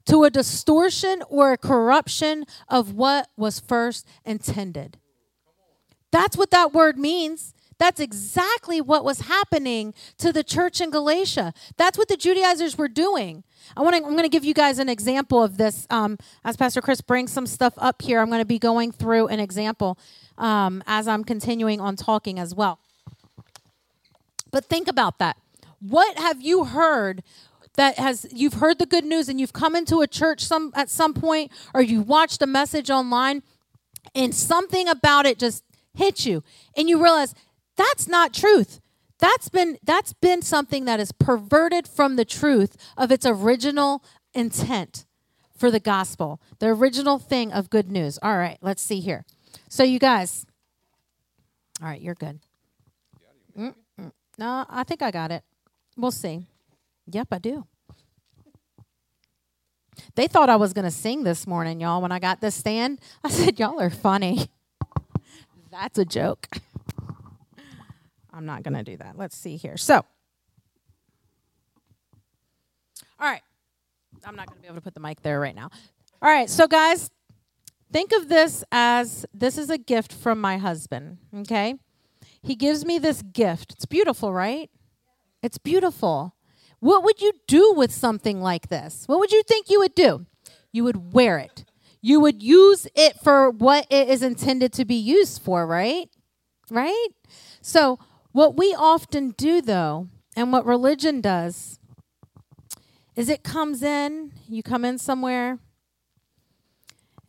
to 0.06 0.24
a 0.24 0.30
distortion 0.30 1.24
or 1.30 1.54
a 1.54 1.58
corruption 1.58 2.46
of 2.68 2.94
what 2.94 3.30
was 3.38 3.60
first 3.60 4.08
intended. 4.26 4.98
That's 6.12 6.38
what 6.38 6.52
that 6.52 6.74
word 6.74 6.98
means. 6.98 7.54
That's 7.78 8.00
exactly 8.00 8.82
what 8.82 9.04
was 9.04 9.22
happening 9.22 9.94
to 10.18 10.32
the 10.32 10.44
church 10.44 10.82
in 10.82 10.90
Galatia. 10.90 11.54
That's 11.78 11.98
what 11.98 12.08
the 12.08 12.18
Judaizers 12.18 12.78
were 12.78 12.88
doing. 12.88 13.44
I 13.76 13.82
want 13.82 13.96
to, 13.96 14.04
I'm 14.04 14.12
going 14.12 14.24
to 14.24 14.30
give 14.30 14.44
you 14.44 14.54
guys 14.54 14.80
an 14.80 14.90
example 14.90 15.42
of 15.42 15.58
this. 15.58 15.88
Um, 15.90 16.18
as 16.44 16.58
Pastor 16.58 16.82
Chris 16.82 17.02
brings 17.02 17.32
some 17.32 17.48
stuff 17.48 17.74
up 17.78 18.02
here, 18.02 18.20
I'm 18.20 18.28
going 18.28 18.42
to 18.42 18.46
be 18.46 18.60
going 18.60 18.92
through 18.92 19.28
an 19.28 19.40
example 19.40 19.98
um, 20.38 20.84
as 20.88 21.08
I'm 21.08 21.24
continuing 21.24 21.80
on 21.80 21.96
talking 21.96 22.40
as 22.40 22.54
well. 22.54 22.80
But 24.52 24.66
think 24.66 24.88
about 24.88 25.20
that. 25.20 25.38
What 25.80 26.18
have 26.18 26.42
you 26.42 26.66
heard 26.66 27.24
that 27.76 27.98
has 27.98 28.28
you've 28.32 28.54
heard 28.54 28.80
the 28.80 28.86
good 28.86 29.04
news 29.04 29.30
and 29.30 29.40
you've 29.40 29.54
come 29.54 29.76
into 29.76 30.02
a 30.02 30.08
church 30.08 30.46
some 30.46 30.72
at 30.76 30.90
some 30.90 31.14
point 31.14 31.52
or 31.74 31.82
you 31.82 32.02
watched 32.02 32.42
a 32.42 32.48
message 32.48 32.90
online 32.90 33.42
and 34.14 34.34
something 34.34 34.88
about 34.88 35.26
it 35.26 35.40
just 35.40 35.64
hit 35.96 36.26
you 36.26 36.44
and 36.78 36.88
you 36.88 37.02
realize 37.02 37.34
that's 37.76 38.08
not 38.08 38.34
truth. 38.34 38.80
That's 39.20 39.50
been 39.50 39.78
that's 39.84 40.14
been 40.14 40.42
something 40.42 40.86
that 40.86 41.00
is 41.00 41.12
perverted 41.12 41.88
from 41.88 42.16
the 42.16 42.26
truth 42.26 42.76
of 42.98 43.12
its 43.12 43.26
original 43.26 44.04
intent 44.34 45.06
for 45.56 45.72
the 45.72 45.80
gospel, 45.80 46.42
the 46.60 46.68
original 46.68 47.20
thing 47.20 47.52
of 47.52 47.70
good 47.70 47.90
news. 47.90 48.20
All 48.22 48.38
right, 48.38 48.58
let's 48.62 48.82
see 48.82 49.00
here. 49.00 49.26
So 49.70 49.84
you 49.84 50.00
guys, 50.00 50.46
all 51.82 51.88
right, 51.88 52.02
you're 52.02 52.16
good. 52.16 52.40
Mm-mm. 53.58 54.12
No, 54.38 54.66
I 54.68 54.84
think 54.84 55.02
I 55.02 55.12
got 55.12 55.32
it. 55.32 55.44
We'll 55.96 56.12
see. 56.12 56.48
Yep, 57.08 57.28
I 57.32 57.38
do. 57.38 57.66
They 60.16 60.28
thought 60.28 60.50
I 60.50 60.56
was 60.56 60.74
going 60.74 60.86
to 60.86 60.92
sing 60.92 61.24
this 61.24 61.46
morning, 61.46 61.80
y'all. 61.80 62.02
When 62.02 62.12
I 62.12 62.20
got 62.20 62.42
this 62.42 62.56
stand, 62.56 63.00
I 63.24 63.30
said, 63.30 63.60
Y'all 63.60 63.80
are 63.80 63.90
funny. 63.90 64.48
That's 65.72 65.98
a 65.98 66.06
joke. 66.06 66.48
I'm 68.34 68.46
not 68.46 68.64
going 68.64 68.74
to 68.74 68.84
do 68.84 68.98
that. 68.98 69.18
Let's 69.18 69.38
see 69.38 69.56
here. 69.56 69.78
So, 69.78 69.96
all 73.20 73.30
right. 73.30 73.42
I'm 74.26 74.36
not 74.36 74.48
going 74.48 74.58
to 74.58 74.62
be 74.62 74.68
able 74.68 74.76
to 74.76 74.82
put 74.82 74.94
the 74.94 75.00
mic 75.00 75.22
there 75.22 75.40
right 75.40 75.56
now. 75.56 75.70
All 76.22 76.30
right. 76.30 76.50
So, 76.50 76.68
guys, 76.68 77.10
think 77.92 78.12
of 78.12 78.30
this 78.30 78.64
as 78.72 79.26
this 79.34 79.58
is 79.58 79.70
a 79.70 79.78
gift 79.78 80.14
from 80.14 80.42
my 80.42 80.58
husband. 80.58 81.18
Okay. 81.40 81.76
He 82.42 82.56
gives 82.56 82.86
me 82.86 83.00
this 83.00 83.22
gift. 83.22 83.74
It's 83.74 83.86
beautiful, 83.86 84.34
right? 84.34 84.70
It's 85.42 85.58
beautiful. 85.58 86.36
What 86.80 87.04
would 87.04 87.22
you 87.22 87.32
do 87.48 87.74
with 87.74 87.94
something 87.94 88.42
like 88.42 88.70
this? 88.70 89.04
What 89.08 89.20
would 89.20 89.32
you 89.32 89.44
think 89.44 89.70
you 89.70 89.80
would 89.80 89.96
do? 89.96 90.26
You 90.72 90.84
would 90.84 91.14
wear 91.14 91.38
it. 91.38 91.66
You 92.02 92.20
would 92.20 92.44
use 92.44 92.88
it 92.96 93.20
for 93.22 93.50
what 93.50 93.88
it 93.90 94.10
is 94.10 94.22
intended 94.22 94.74
to 94.74 94.84
be 94.84 94.96
used 94.96 95.42
for, 95.42 95.66
right? 95.66 96.10
Right? 96.70 97.08
So, 97.62 98.00
what 98.34 98.58
we 98.58 98.76
often 98.78 99.30
do, 99.32 99.62
though, 99.62 100.10
and 100.36 100.52
what 100.52 100.66
religion 100.66 101.22
does, 101.22 101.80
is 103.16 103.30
it 103.30 103.44
comes 103.44 103.82
in, 103.84 104.32
you 104.50 104.64
come 104.64 104.84
in 104.84 104.98
somewhere, 104.98 105.60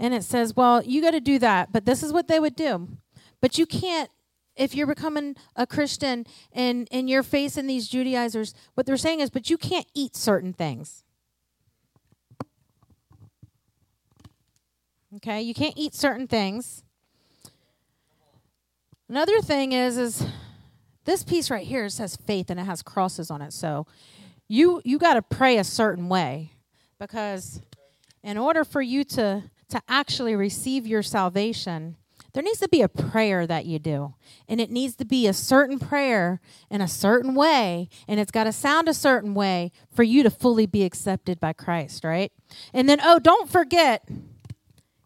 and 0.00 0.12
it 0.12 0.24
says, 0.24 0.56
well, 0.56 0.82
you 0.82 1.00
got 1.00 1.12
to 1.12 1.20
do 1.20 1.38
that, 1.38 1.72
but 1.72 1.84
this 1.84 2.02
is 2.02 2.12
what 2.12 2.26
they 2.26 2.40
would 2.40 2.56
do. 2.56 2.88
But 3.40 3.58
you 3.58 3.66
can't, 3.66 4.10
if 4.56 4.74
you're 4.74 4.86
becoming 4.86 5.36
a 5.54 5.66
Christian 5.66 6.26
and, 6.52 6.88
and 6.90 7.08
you're 7.08 7.22
facing 7.22 7.66
these 7.66 7.88
Judaizers, 7.88 8.54
what 8.74 8.86
they're 8.86 8.96
saying 8.96 9.20
is, 9.20 9.30
but 9.30 9.50
you 9.50 9.58
can't 9.58 9.86
eat 9.94 10.16
certain 10.16 10.52
things. 10.52 11.04
Okay, 15.16 15.42
you 15.42 15.54
can't 15.54 15.74
eat 15.76 15.94
certain 15.94 16.26
things. 16.26 16.82
Another 19.08 19.40
thing 19.40 19.72
is, 19.72 19.96
is 19.96 20.26
this 21.04 21.22
piece 21.22 21.50
right 21.50 21.66
here 21.66 21.88
says 21.88 22.16
faith 22.16 22.50
and 22.50 22.58
it 22.58 22.64
has 22.64 22.82
crosses 22.82 23.30
on 23.30 23.42
it. 23.42 23.52
So 23.52 23.86
you 24.48 24.80
you 24.84 24.98
got 24.98 25.14
to 25.14 25.22
pray 25.22 25.58
a 25.58 25.64
certain 25.64 26.08
way 26.08 26.52
because 26.98 27.60
in 28.22 28.38
order 28.38 28.64
for 28.64 28.82
you 28.82 29.04
to 29.04 29.44
to 29.68 29.82
actually 29.88 30.36
receive 30.36 30.86
your 30.86 31.02
salvation, 31.02 31.96
there 32.34 32.42
needs 32.42 32.58
to 32.58 32.68
be 32.68 32.82
a 32.82 32.88
prayer 32.88 33.46
that 33.46 33.64
you 33.64 33.78
do. 33.78 34.14
And 34.48 34.60
it 34.60 34.70
needs 34.70 34.96
to 34.96 35.04
be 35.04 35.26
a 35.26 35.32
certain 35.32 35.78
prayer 35.78 36.40
in 36.68 36.80
a 36.80 36.88
certain 36.88 37.34
way. 37.34 37.88
And 38.08 38.18
it's 38.18 38.32
got 38.32 38.44
to 38.44 38.52
sound 38.52 38.88
a 38.88 38.94
certain 38.94 39.34
way 39.34 39.70
for 39.92 40.02
you 40.02 40.24
to 40.24 40.30
fully 40.30 40.66
be 40.66 40.82
accepted 40.82 41.38
by 41.38 41.52
Christ, 41.52 42.04
right? 42.04 42.32
And 42.72 42.88
then, 42.88 42.98
oh, 43.02 43.20
don't 43.20 43.48
forget, 43.48 44.08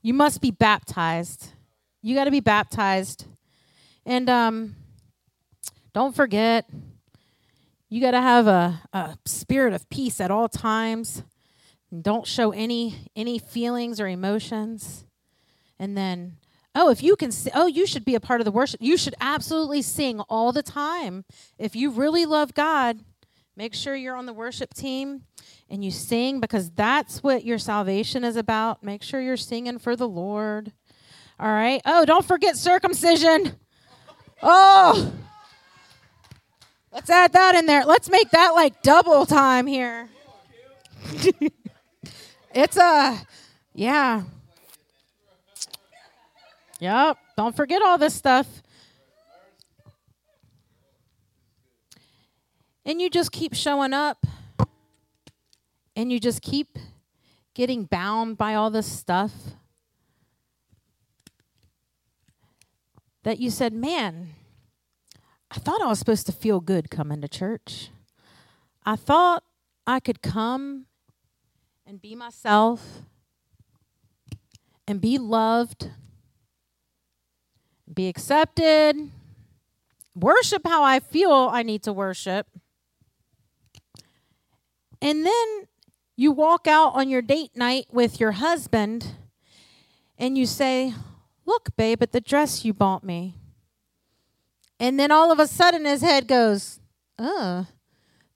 you 0.00 0.14
must 0.14 0.40
be 0.40 0.50
baptized. 0.50 1.52
You 2.00 2.14
got 2.14 2.24
to 2.24 2.30
be 2.30 2.40
baptized. 2.40 3.26
And 4.06 4.30
um, 4.30 4.76
don't 5.92 6.14
forget, 6.14 6.68
you 7.88 8.01
got 8.01 8.11
to 8.11 8.20
have 8.20 8.46
a, 8.46 8.83
a 8.92 9.18
spirit 9.24 9.72
of 9.72 9.88
peace 9.88 10.20
at 10.20 10.31
all 10.31 10.48
times. 10.48 11.22
Don't 12.03 12.27
show 12.27 12.53
any 12.53 13.11
any 13.16 13.38
feelings 13.38 13.98
or 13.98 14.07
emotions. 14.07 15.07
And 15.79 15.96
then, 15.96 16.37
oh, 16.74 16.90
if 16.90 17.03
you 17.03 17.16
can, 17.16 17.31
oh, 17.55 17.66
you 17.66 17.87
should 17.87 18.05
be 18.05 18.14
a 18.14 18.20
part 18.20 18.40
of 18.40 18.44
the 18.44 18.51
worship. 18.51 18.81
You 18.83 18.96
should 18.98 19.14
absolutely 19.20 19.81
sing 19.81 20.20
all 20.20 20.53
the 20.53 20.62
time. 20.62 21.24
If 21.59 21.74
you 21.74 21.90
really 21.90 22.27
love 22.27 22.53
God, 22.53 22.98
make 23.57 23.74
sure 23.74 23.96
you're 23.96 24.16
on 24.16 24.27
the 24.27 24.35
worship 24.35 24.74
team 24.74 25.22
and 25.70 25.83
you 25.83 25.90
sing 25.90 26.40
because 26.40 26.70
that's 26.70 27.22
what 27.22 27.44
your 27.44 27.59
salvation 27.59 28.22
is 28.22 28.37
about. 28.37 28.83
Make 28.83 29.03
sure 29.03 29.20
you're 29.20 29.37
singing 29.37 29.79
for 29.79 29.96
the 29.96 30.09
Lord. 30.09 30.72
All 31.40 31.48
right. 31.51 31.81
Oh, 31.87 32.05
don't 32.05 32.24
forget 32.24 32.57
circumcision. 32.57 33.55
Oh. 34.42 35.12
Let's 36.92 37.11
add 37.11 37.33
that 37.33 37.55
in 37.55 37.66
there. 37.66 37.85
Let's 37.85 38.11
make 38.11 38.31
that 38.31 38.51
like 38.51 38.83
double 38.83 39.27
time 39.27 39.66
here. 39.66 40.09
it's 42.55 42.77
a, 42.77 43.20
yeah. 43.74 44.22
Yep. 46.81 47.18
Don't 47.37 47.57
forget 47.57 47.83
all 47.83 47.98
this 47.98 48.14
stuff. 48.14 48.46
and 52.88 53.03
you 53.03 53.11
just 53.11 53.31
keep 53.31 53.53
showing 53.53 53.92
up 53.92 54.27
and 55.94 56.11
you 56.11 56.18
just 56.18 56.40
keep 56.40 56.79
getting 57.53 57.85
bound 57.85 58.38
by 58.38 58.55
all 58.55 58.70
this 58.70 58.90
stuff 58.90 59.33
that 63.24 63.38
you 63.38 63.51
said, 63.51 63.74
Man, 63.74 64.31
I 65.50 65.58
thought 65.58 65.80
I 65.80 65.87
was 65.87 65.98
supposed 65.98 66.26
to 66.26 66.32
feel 66.32 66.61
good 66.61 66.90
coming 66.90 67.20
to 67.20 67.28
church. 67.28 67.90
I 68.84 68.96
thought 68.96 69.44
I 69.87 70.00
could 70.00 70.22
come 70.22 70.87
and 71.87 72.00
be 72.00 72.14
myself 72.14 73.02
and 74.87 75.00
be 75.00 75.16
loved, 75.16 75.90
be 77.92 78.08
accepted, 78.08 79.11
worship 80.14 80.66
how 80.66 80.82
I 80.82 81.00
feel 81.00 81.48
I 81.52 81.62
need 81.62 81.82
to 81.84 81.92
worship. 81.92 82.46
And 85.00 85.24
then 85.24 85.68
you 86.16 86.32
walk 86.32 86.66
out 86.66 86.94
on 86.94 87.08
your 87.08 87.22
date 87.22 87.56
night 87.56 87.87
with 87.90 88.20
your 88.20 88.32
husband 88.32 89.12
and 90.18 90.37
you 90.37 90.46
say, 90.46 90.94
Look, 91.46 91.74
babe, 91.76 92.02
at 92.02 92.12
the 92.12 92.20
dress 92.20 92.64
you 92.64 92.74
bought 92.74 93.02
me. 93.02 93.34
And 94.80 94.98
then 94.98 95.10
all 95.10 95.32
of 95.32 95.38
a 95.38 95.46
sudden 95.46 95.84
his 95.84 96.02
head 96.02 96.28
goes, 96.28 96.80
Uh, 97.18 97.64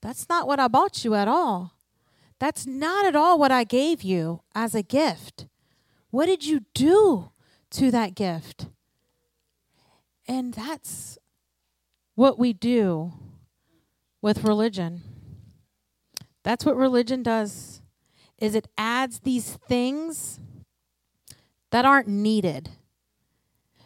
that's 0.01 0.29
not 0.29 0.47
what 0.47 0.59
I 0.59 0.69
bought 0.69 1.05
you 1.05 1.15
at 1.15 1.29
all. 1.29 1.75
That's 2.39 2.67
not 2.67 3.07
at 3.07 3.15
all 3.15 3.39
what 3.39 3.53
I 3.53 3.65
gave 3.65 4.03
you 4.03 4.43
as 4.55 4.75
a 4.75 4.83
gift. 4.83 5.47
What 6.11 6.27
did 6.27 6.45
you 6.45 6.65
do 6.75 7.31
to 7.71 7.91
that 7.93 8.15
gift? 8.15 8.67
And 10.27 10.53
that's 10.53 11.19
what 12.15 12.39
we 12.39 12.53
do 12.53 13.13
with 14.21 14.45
religion. 14.45 15.03
That's 16.43 16.65
what 16.65 16.77
religion 16.77 17.23
does. 17.23 17.81
Is 18.39 18.55
it 18.57 18.67
adds 18.77 19.21
these 19.21 19.59
things 19.69 20.41
that 21.73 21.85
aren't 21.85 22.07
needed. 22.07 22.69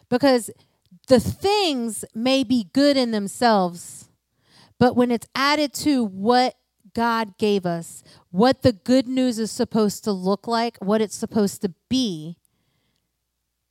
Because 0.09 0.51
the 1.07 1.19
things 1.19 2.05
may 2.13 2.43
be 2.43 2.69
good 2.73 2.97
in 2.97 3.11
themselves, 3.11 4.09
but 4.79 4.95
when 4.95 5.11
it's 5.11 5.27
added 5.33 5.73
to 5.73 6.03
what 6.03 6.55
God 6.93 7.37
gave 7.37 7.65
us, 7.65 8.03
what 8.31 8.61
the 8.61 8.73
good 8.73 9.07
news 9.07 9.39
is 9.39 9.51
supposed 9.51 10.03
to 10.03 10.11
look 10.11 10.47
like, 10.47 10.77
what 10.77 11.01
it's 11.01 11.15
supposed 11.15 11.61
to 11.61 11.73
be, 11.89 12.37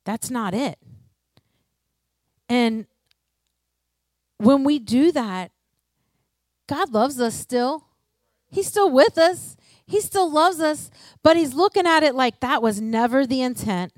that's 0.05 0.31
not 0.31 0.53
it. 0.53 0.79
And 2.49 2.87
when 4.37 4.63
we 4.63 4.79
do 4.79 5.11
that, 5.11 5.51
God 6.67 6.93
loves 6.93 7.19
us 7.19 7.35
still. 7.35 7.85
He's 8.49 8.67
still 8.67 8.89
with 8.89 9.17
us. 9.17 9.57
He 9.85 10.01
still 10.01 10.31
loves 10.31 10.59
us, 10.59 10.91
but 11.23 11.37
he's 11.37 11.53
looking 11.53 11.85
at 11.85 12.03
it 12.03 12.13
like 12.15 12.39
that 12.41 12.61
was 12.61 12.81
never 12.81 13.25
the 13.25 13.41
intent. 13.41 13.93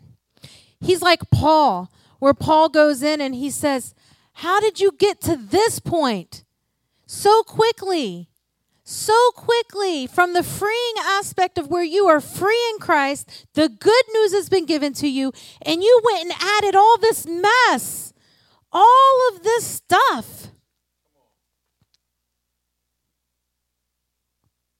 He's 0.79 1.01
like 1.01 1.29
Paul, 1.31 1.91
where 2.19 2.33
Paul 2.33 2.69
goes 2.69 3.01
in 3.01 3.21
and 3.21 3.33
he 3.33 3.49
says, 3.49 3.95
How 4.33 4.59
did 4.59 4.79
you 4.79 4.91
get 4.91 5.21
to 5.21 5.35
this 5.35 5.79
point 5.79 6.43
so 7.05 7.43
quickly? 7.43 8.29
So 8.83 9.31
quickly, 9.35 10.07
from 10.07 10.33
the 10.33 10.41
freeing 10.41 10.95
aspect 10.99 11.59
of 11.59 11.67
where 11.67 11.83
you 11.83 12.07
are 12.07 12.19
free 12.19 12.59
in 12.73 12.79
Christ, 12.79 13.45
the 13.53 13.69
good 13.69 14.03
news 14.13 14.33
has 14.33 14.49
been 14.49 14.65
given 14.65 14.93
to 14.93 15.07
you, 15.07 15.31
and 15.61 15.83
you 15.83 16.01
went 16.03 16.23
and 16.23 16.33
added 16.41 16.75
all 16.75 16.97
this 16.97 17.27
mess, 17.27 18.13
all 18.71 19.29
of 19.31 19.43
this 19.43 19.63
stuff. 19.63 20.47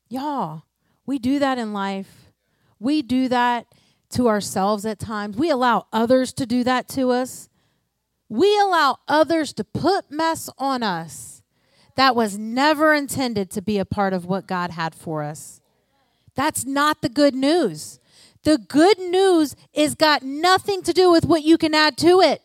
Y'all, 0.10 0.64
we 1.06 1.20
do 1.20 1.38
that 1.38 1.60
in 1.60 1.72
life. 1.72 2.32
We 2.80 3.04
do 3.04 3.28
that 3.28 3.68
to 4.12 4.28
ourselves 4.28 4.86
at 4.86 5.00
times. 5.00 5.38
We 5.38 5.50
allow 5.50 5.88
others 5.94 6.34
to 6.34 6.46
do 6.46 6.64
that 6.64 6.88
to 6.90 7.12
us. 7.12 7.50
We 8.28 8.58
allow 8.60 9.00
others 9.08 9.54
to 9.54 9.64
put 9.64 10.12
mess 10.12 10.50
on 10.58 10.84
us 10.84 11.42
that 11.96 12.16
was 12.16 12.38
never 12.38 12.94
intended 12.94 13.50
to 13.52 13.62
be 13.62 13.78
a 13.78 13.86
part 13.86 14.14
of 14.14 14.26
what 14.26 14.48
God 14.48 14.72
had 14.72 14.96
for 14.96 15.24
us. 15.24 15.60
That's 16.36 16.66
not 16.66 17.02
the 17.02 17.10
good 17.10 17.36
news. 17.36 18.00
The 18.44 18.58
good 18.58 18.98
news 19.00 19.56
is 19.74 19.96
got 19.96 20.24
nothing 20.24 20.82
to 20.84 20.94
do 20.94 21.12
with 21.12 21.26
what 21.26 21.44
you 21.44 21.58
can 21.58 21.74
add 21.74 21.98
to 21.98 22.22
it. 22.22 22.42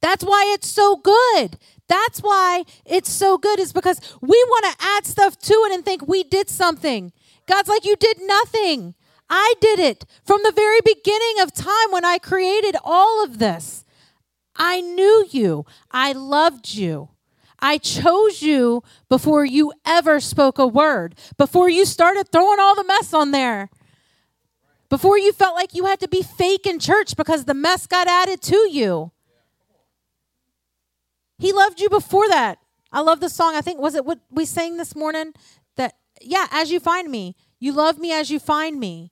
That's 0.00 0.24
why 0.24 0.50
it's 0.54 0.68
so 0.68 0.96
good. 0.96 1.58
That's 1.86 2.20
why 2.20 2.64
it's 2.86 3.10
so 3.10 3.36
good, 3.36 3.60
is 3.60 3.72
because 3.72 4.00
we 4.22 4.42
want 4.48 4.64
to 4.64 4.84
add 4.84 5.04
stuff 5.04 5.38
to 5.40 5.52
it 5.52 5.72
and 5.74 5.84
think 5.84 6.08
we 6.08 6.24
did 6.24 6.48
something. 6.48 7.12
God's 7.46 7.68
like, 7.68 7.84
You 7.84 7.96
did 7.96 8.16
nothing. 8.22 8.94
I 9.28 9.54
did 9.60 9.78
it 9.78 10.04
from 10.24 10.40
the 10.42 10.52
very 10.52 10.80
beginning 10.84 11.40
of 11.40 11.54
time 11.54 11.90
when 11.90 12.04
I 12.04 12.18
created 12.18 12.76
all 12.84 13.24
of 13.24 13.38
this. 13.38 13.84
I 14.56 14.80
knew 14.80 15.26
you, 15.30 15.64
I 15.90 16.12
loved 16.12 16.74
you. 16.74 17.08
I 17.58 17.78
chose 17.78 18.42
you 18.42 18.82
before 19.08 19.44
you 19.44 19.72
ever 19.86 20.18
spoke 20.18 20.58
a 20.58 20.66
word, 20.66 21.14
before 21.38 21.70
you 21.70 21.84
started 21.84 22.30
throwing 22.30 22.58
all 22.58 22.74
the 22.74 22.84
mess 22.84 23.14
on 23.14 23.30
there, 23.30 23.70
before 24.88 25.16
you 25.16 25.32
felt 25.32 25.54
like 25.54 25.72
you 25.72 25.86
had 25.86 26.00
to 26.00 26.08
be 26.08 26.22
fake 26.22 26.66
in 26.66 26.80
church 26.80 27.16
because 27.16 27.44
the 27.44 27.54
mess 27.54 27.86
got 27.86 28.08
added 28.08 28.42
to 28.42 28.68
you. 28.70 29.12
He 31.38 31.52
loved 31.52 31.80
you 31.80 31.88
before 31.88 32.28
that. 32.28 32.58
I 32.92 33.00
love 33.00 33.20
the 33.20 33.30
song. 33.30 33.54
I 33.54 33.62
think 33.62 33.80
was 33.80 33.94
it 33.94 34.04
what 34.04 34.18
we 34.30 34.44
sang 34.44 34.76
this 34.76 34.94
morning 34.94 35.32
that 35.76 35.94
yeah, 36.20 36.46
as 36.50 36.70
you 36.70 36.78
find 36.80 37.10
me. 37.10 37.36
You 37.58 37.72
love 37.72 37.98
me 37.98 38.12
as 38.12 38.30
you 38.30 38.40
find 38.40 38.78
me. 38.78 39.11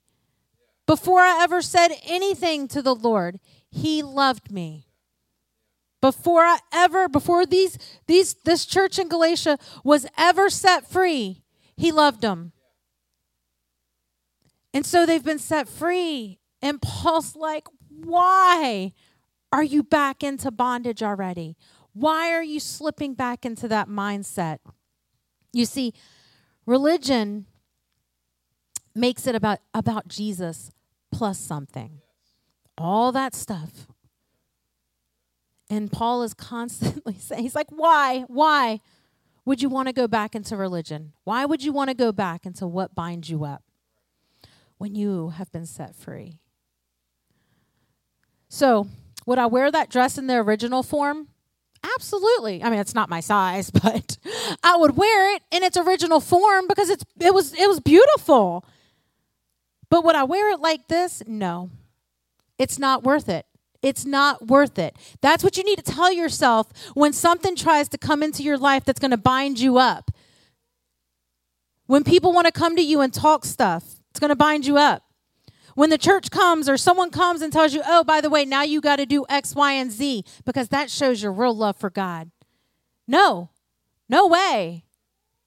Before 0.87 1.21
I 1.21 1.41
ever 1.41 1.61
said 1.61 1.91
anything 2.05 2.67
to 2.69 2.81
the 2.81 2.95
Lord, 2.95 3.39
he 3.69 4.01
loved 4.03 4.51
me. 4.51 4.87
Before 6.01 6.41
I 6.41 6.57
ever 6.73 7.07
before 7.07 7.45
these 7.45 7.77
these 8.07 8.33
this 8.43 8.65
church 8.65 8.97
in 8.97 9.07
Galatia 9.07 9.59
was 9.83 10.07
ever 10.17 10.49
set 10.49 10.89
free, 10.89 11.43
he 11.77 11.91
loved 11.91 12.21
them. 12.21 12.53
And 14.73 14.85
so 14.85 15.05
they've 15.05 15.23
been 15.23 15.39
set 15.39 15.67
free. 15.69 16.39
And 16.61 16.81
Paul's 16.81 17.35
like, 17.35 17.67
"Why 17.87 18.93
are 19.51 19.63
you 19.63 19.83
back 19.83 20.23
into 20.23 20.49
bondage 20.49 21.03
already? 21.03 21.55
Why 21.93 22.31
are 22.31 22.43
you 22.43 22.59
slipping 22.59 23.13
back 23.13 23.45
into 23.45 23.67
that 23.67 23.87
mindset? 23.87 24.59
You 25.53 25.65
see, 25.65 25.93
religion 26.65 27.45
makes 28.95 29.27
it 29.27 29.35
about, 29.35 29.59
about 29.73 30.07
Jesus 30.07 30.71
plus 31.11 31.39
something. 31.39 31.99
All 32.77 33.11
that 33.11 33.35
stuff. 33.35 33.87
And 35.69 35.91
Paul 35.91 36.23
is 36.23 36.33
constantly 36.33 37.15
saying, 37.19 37.43
he's 37.43 37.55
like, 37.55 37.69
why? 37.69 38.25
Why 38.27 38.81
would 39.45 39.61
you 39.61 39.69
want 39.69 39.87
to 39.87 39.93
go 39.93 40.07
back 40.07 40.35
into 40.35 40.55
religion? 40.55 41.13
Why 41.23 41.45
would 41.45 41.63
you 41.63 41.71
want 41.71 41.89
to 41.89 41.93
go 41.95 42.11
back 42.11 42.45
into 42.45 42.67
what 42.67 42.95
binds 42.95 43.29
you 43.29 43.43
up 43.43 43.63
when 44.77 44.95
you 44.95 45.29
have 45.29 45.51
been 45.51 45.65
set 45.65 45.95
free? 45.95 46.39
So, 48.49 48.87
would 49.25 49.39
I 49.39 49.45
wear 49.45 49.71
that 49.71 49.89
dress 49.89 50.17
in 50.17 50.27
the 50.27 50.35
original 50.35 50.83
form? 50.83 51.29
Absolutely. 51.95 52.63
I 52.63 52.69
mean, 52.69 52.79
it's 52.79 52.93
not 52.93 53.09
my 53.09 53.19
size, 53.19 53.71
but 53.71 54.17
I 54.63 54.75
would 54.75 54.97
wear 54.97 55.35
it 55.35 55.43
in 55.51 55.63
its 55.63 55.77
original 55.77 56.19
form 56.19 56.67
because 56.67 56.89
it's 56.89 57.05
it 57.19 57.33
was 57.33 57.53
it 57.53 57.67
was 57.67 57.79
beautiful. 57.79 58.65
But 59.91 60.05
would 60.05 60.15
I 60.15 60.23
wear 60.23 60.49
it 60.51 60.61
like 60.61 60.87
this? 60.87 61.21
No. 61.27 61.69
It's 62.57 62.79
not 62.79 63.03
worth 63.03 63.27
it. 63.27 63.45
It's 63.81 64.05
not 64.05 64.47
worth 64.47 64.79
it. 64.79 64.95
That's 65.21 65.43
what 65.43 65.57
you 65.57 65.63
need 65.63 65.77
to 65.77 65.83
tell 65.83 66.11
yourself 66.11 66.71
when 66.93 67.11
something 67.11 67.57
tries 67.57 67.89
to 67.89 67.97
come 67.97 68.23
into 68.23 68.41
your 68.41 68.57
life 68.57 68.85
that's 68.85 68.99
going 68.99 69.11
to 69.11 69.17
bind 69.17 69.59
you 69.59 69.77
up. 69.77 70.09
When 71.87 72.05
people 72.05 72.31
want 72.31 72.45
to 72.45 72.53
come 72.53 72.77
to 72.77 72.81
you 72.81 73.01
and 73.01 73.13
talk 73.13 73.43
stuff, 73.43 73.83
it's 74.11 74.19
going 74.19 74.29
to 74.29 74.35
bind 74.35 74.65
you 74.65 74.77
up. 74.77 75.03
When 75.75 75.89
the 75.89 75.97
church 75.97 76.31
comes 76.31 76.69
or 76.69 76.77
someone 76.77 77.11
comes 77.11 77.41
and 77.41 77.51
tells 77.51 77.73
you, 77.73 77.81
oh, 77.85 78.05
by 78.05 78.21
the 78.21 78.29
way, 78.29 78.45
now 78.45 78.63
you 78.63 78.79
got 78.79 78.97
to 78.97 79.05
do 79.05 79.25
X, 79.27 79.55
Y, 79.55 79.73
and 79.73 79.91
Z 79.91 80.23
because 80.45 80.69
that 80.69 80.89
shows 80.89 81.21
your 81.21 81.33
real 81.33 81.55
love 81.55 81.75
for 81.75 81.89
God. 81.89 82.31
No, 83.07 83.49
no 84.07 84.27
way. 84.27 84.85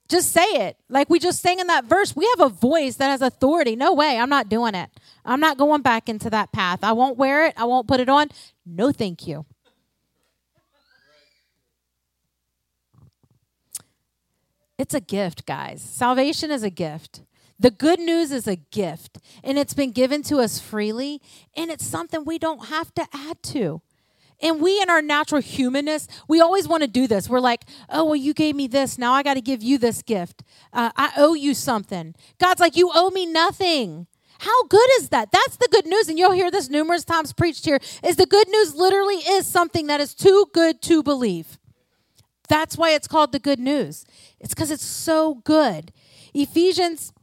Just 0.07 0.31
say 0.31 0.45
it. 0.45 0.77
Like 0.87 1.09
we 1.09 1.19
just 1.19 1.41
sang 1.41 1.59
in 1.59 1.67
that 1.67 1.85
verse, 1.85 2.15
we 2.15 2.31
have 2.37 2.51
a 2.51 2.53
voice 2.53 2.95
that 2.97 3.09
has 3.09 3.21
authority. 3.21 3.75
No 3.75 3.93
way, 3.93 4.17
I'm 4.17 4.29
not 4.29 4.49
doing 4.49 4.75
it. 4.75 4.89
I'm 5.23 5.39
not 5.39 5.57
going 5.57 5.81
back 5.81 6.07
into 6.07 6.29
that 6.29 6.51
path. 6.51 6.83
I 6.83 6.91
won't 6.91 7.17
wear 7.17 7.47
it. 7.47 7.55
I 7.57 7.65
won't 7.65 7.87
put 7.87 7.99
it 7.99 8.09
on. 8.09 8.27
No, 8.65 8.91
thank 8.91 9.27
you. 9.27 9.45
It's 14.77 14.93
a 14.93 14.99
gift, 14.99 15.45
guys. 15.45 15.81
Salvation 15.81 16.51
is 16.51 16.61
a 16.61 16.69
gift. 16.69 17.21
The 17.57 17.71
good 17.71 17.99
news 17.99 18.31
is 18.31 18.47
a 18.47 18.57
gift, 18.57 19.19
and 19.41 19.57
it's 19.57 19.73
been 19.73 19.91
given 19.91 20.21
to 20.23 20.39
us 20.39 20.59
freely, 20.59 21.21
and 21.55 21.71
it's 21.71 21.85
something 21.85 22.25
we 22.25 22.37
don't 22.37 22.65
have 22.65 22.93
to 22.95 23.07
add 23.13 23.41
to. 23.43 23.81
And 24.41 24.61
we, 24.61 24.81
in 24.81 24.89
our 24.89 25.01
natural 25.01 25.41
humanness, 25.41 26.07
we 26.27 26.41
always 26.41 26.67
want 26.67 26.81
to 26.83 26.87
do 26.87 27.07
this. 27.07 27.29
We're 27.29 27.39
like, 27.39 27.65
oh, 27.89 28.05
well, 28.05 28.15
you 28.15 28.33
gave 28.33 28.55
me 28.55 28.67
this. 28.67 28.97
Now 28.97 29.13
I 29.13 29.23
got 29.23 29.35
to 29.35 29.41
give 29.41 29.63
you 29.63 29.77
this 29.77 30.01
gift. 30.01 30.43
Uh, 30.73 30.91
I 30.95 31.13
owe 31.17 31.33
you 31.33 31.53
something. 31.53 32.15
God's 32.37 32.59
like, 32.59 32.75
you 32.75 32.91
owe 32.93 33.09
me 33.11 33.25
nothing. 33.25 34.07
How 34.39 34.63
good 34.65 34.89
is 34.99 35.09
that? 35.09 35.31
That's 35.31 35.55
the 35.55 35.69
good 35.71 35.85
news. 35.85 36.09
And 36.09 36.19
you'll 36.19 36.33
hear 36.33 36.51
this 36.51 36.69
numerous 36.69 37.05
times 37.05 37.33
preached 37.33 37.65
here 37.65 37.79
is 38.03 38.17
the 38.17 38.25
good 38.25 38.49
news 38.49 38.75
literally 38.75 39.15
is 39.15 39.47
something 39.47 39.87
that 39.87 40.01
is 40.01 40.13
too 40.13 40.47
good 40.53 40.81
to 40.83 41.01
believe. 41.01 41.57
That's 42.47 42.77
why 42.77 42.91
it's 42.91 43.07
called 43.07 43.31
the 43.31 43.39
good 43.39 43.59
news. 43.59 44.05
It's 44.39 44.53
because 44.53 44.71
it's 44.71 44.85
so 44.85 45.35
good. 45.35 45.91
Ephesians 46.33 47.13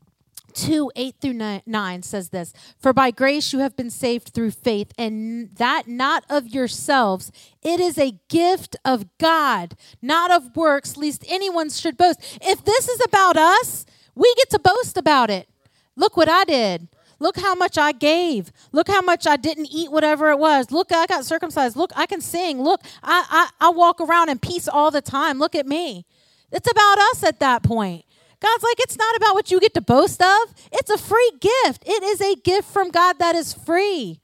2 0.55 0.93
8 0.95 1.15
through 1.21 1.61
9 1.67 2.03
says 2.03 2.29
this 2.31 2.53
For 2.79 2.93
by 2.93 3.11
grace 3.11 3.53
you 3.53 3.61
have 3.61 3.77
been 3.77 3.91
saved 3.91 4.29
through 4.29 4.53
faith, 4.53 4.93
and 4.99 5.55
that 5.57 5.89
not 5.89 6.25
of 6.29 6.49
yourselves. 6.49 7.31
It 7.63 7.81
is 7.81 7.99
a 7.99 8.19
gift 8.29 8.77
of 8.85 9.07
God, 9.19 9.77
not 10.01 10.31
of 10.31 10.57
works, 10.57 10.97
lest 10.97 11.25
anyone 11.29 11.71
should 11.71 11.97
boast. 11.97 12.21
If 12.43 12.65
this 12.65 12.89
is 12.89 13.01
about 13.05 13.37
us, 13.37 13.87
we 14.15 14.33
get 14.37 14.51
to 14.51 14.59
boast 14.59 14.97
about 14.97 15.31
it. 15.31 15.49
Look 15.97 16.17
what 16.17 16.29
I 16.29 16.45
did. 16.45 16.89
Look 17.19 17.39
how 17.39 17.55
much 17.55 17.79
I 17.79 17.93
gave. 17.93 18.51
Look 18.73 18.89
how 18.89 19.01
much 19.01 19.29
I 19.29 19.37
didn't 19.37 19.67
eat 19.67 19.93
whatever 19.93 20.31
it 20.31 20.39
was. 20.41 20.73
Look, 20.73 20.91
I 20.91 21.07
got 21.07 21.25
circumcised. 21.25 21.77
Look, 21.77 21.93
I 21.95 22.07
can 22.07 22.21
sing. 22.21 22.61
Look, 22.61 22.83
I, 23.01 23.49
I, 23.61 23.69
I 23.69 23.71
walk 23.71 24.01
around 24.01 24.29
in 24.29 24.41
peace 24.41 24.67
all 24.67 24.91
the 24.91 25.01
time. 25.01 25.39
Look 25.39 25.55
at 25.55 25.67
me. 25.67 26.05
It's 26.51 26.69
about 26.69 26.99
us 26.99 27.23
at 27.23 27.39
that 27.39 27.63
point. 27.63 28.05
God's 28.43 28.65
like, 28.65 28.81
it's 28.81 28.99
not 28.99 29.17
about 29.17 29.35
what 29.35 29.51
you 29.53 29.61
get 29.61 29.73
to 29.75 29.81
boast 29.81 30.21
of. 30.21 30.55
It's 30.73 30.91
a 30.91 30.99
free 30.99 31.33
gift. 31.41 31.85
It 31.87 32.03
is 32.03 32.21
a 32.21 32.35
gift 32.35 32.69
from 32.69 32.91
God 32.91 33.21
that 33.21 33.37
is 33.37 33.55
free. 33.55 34.21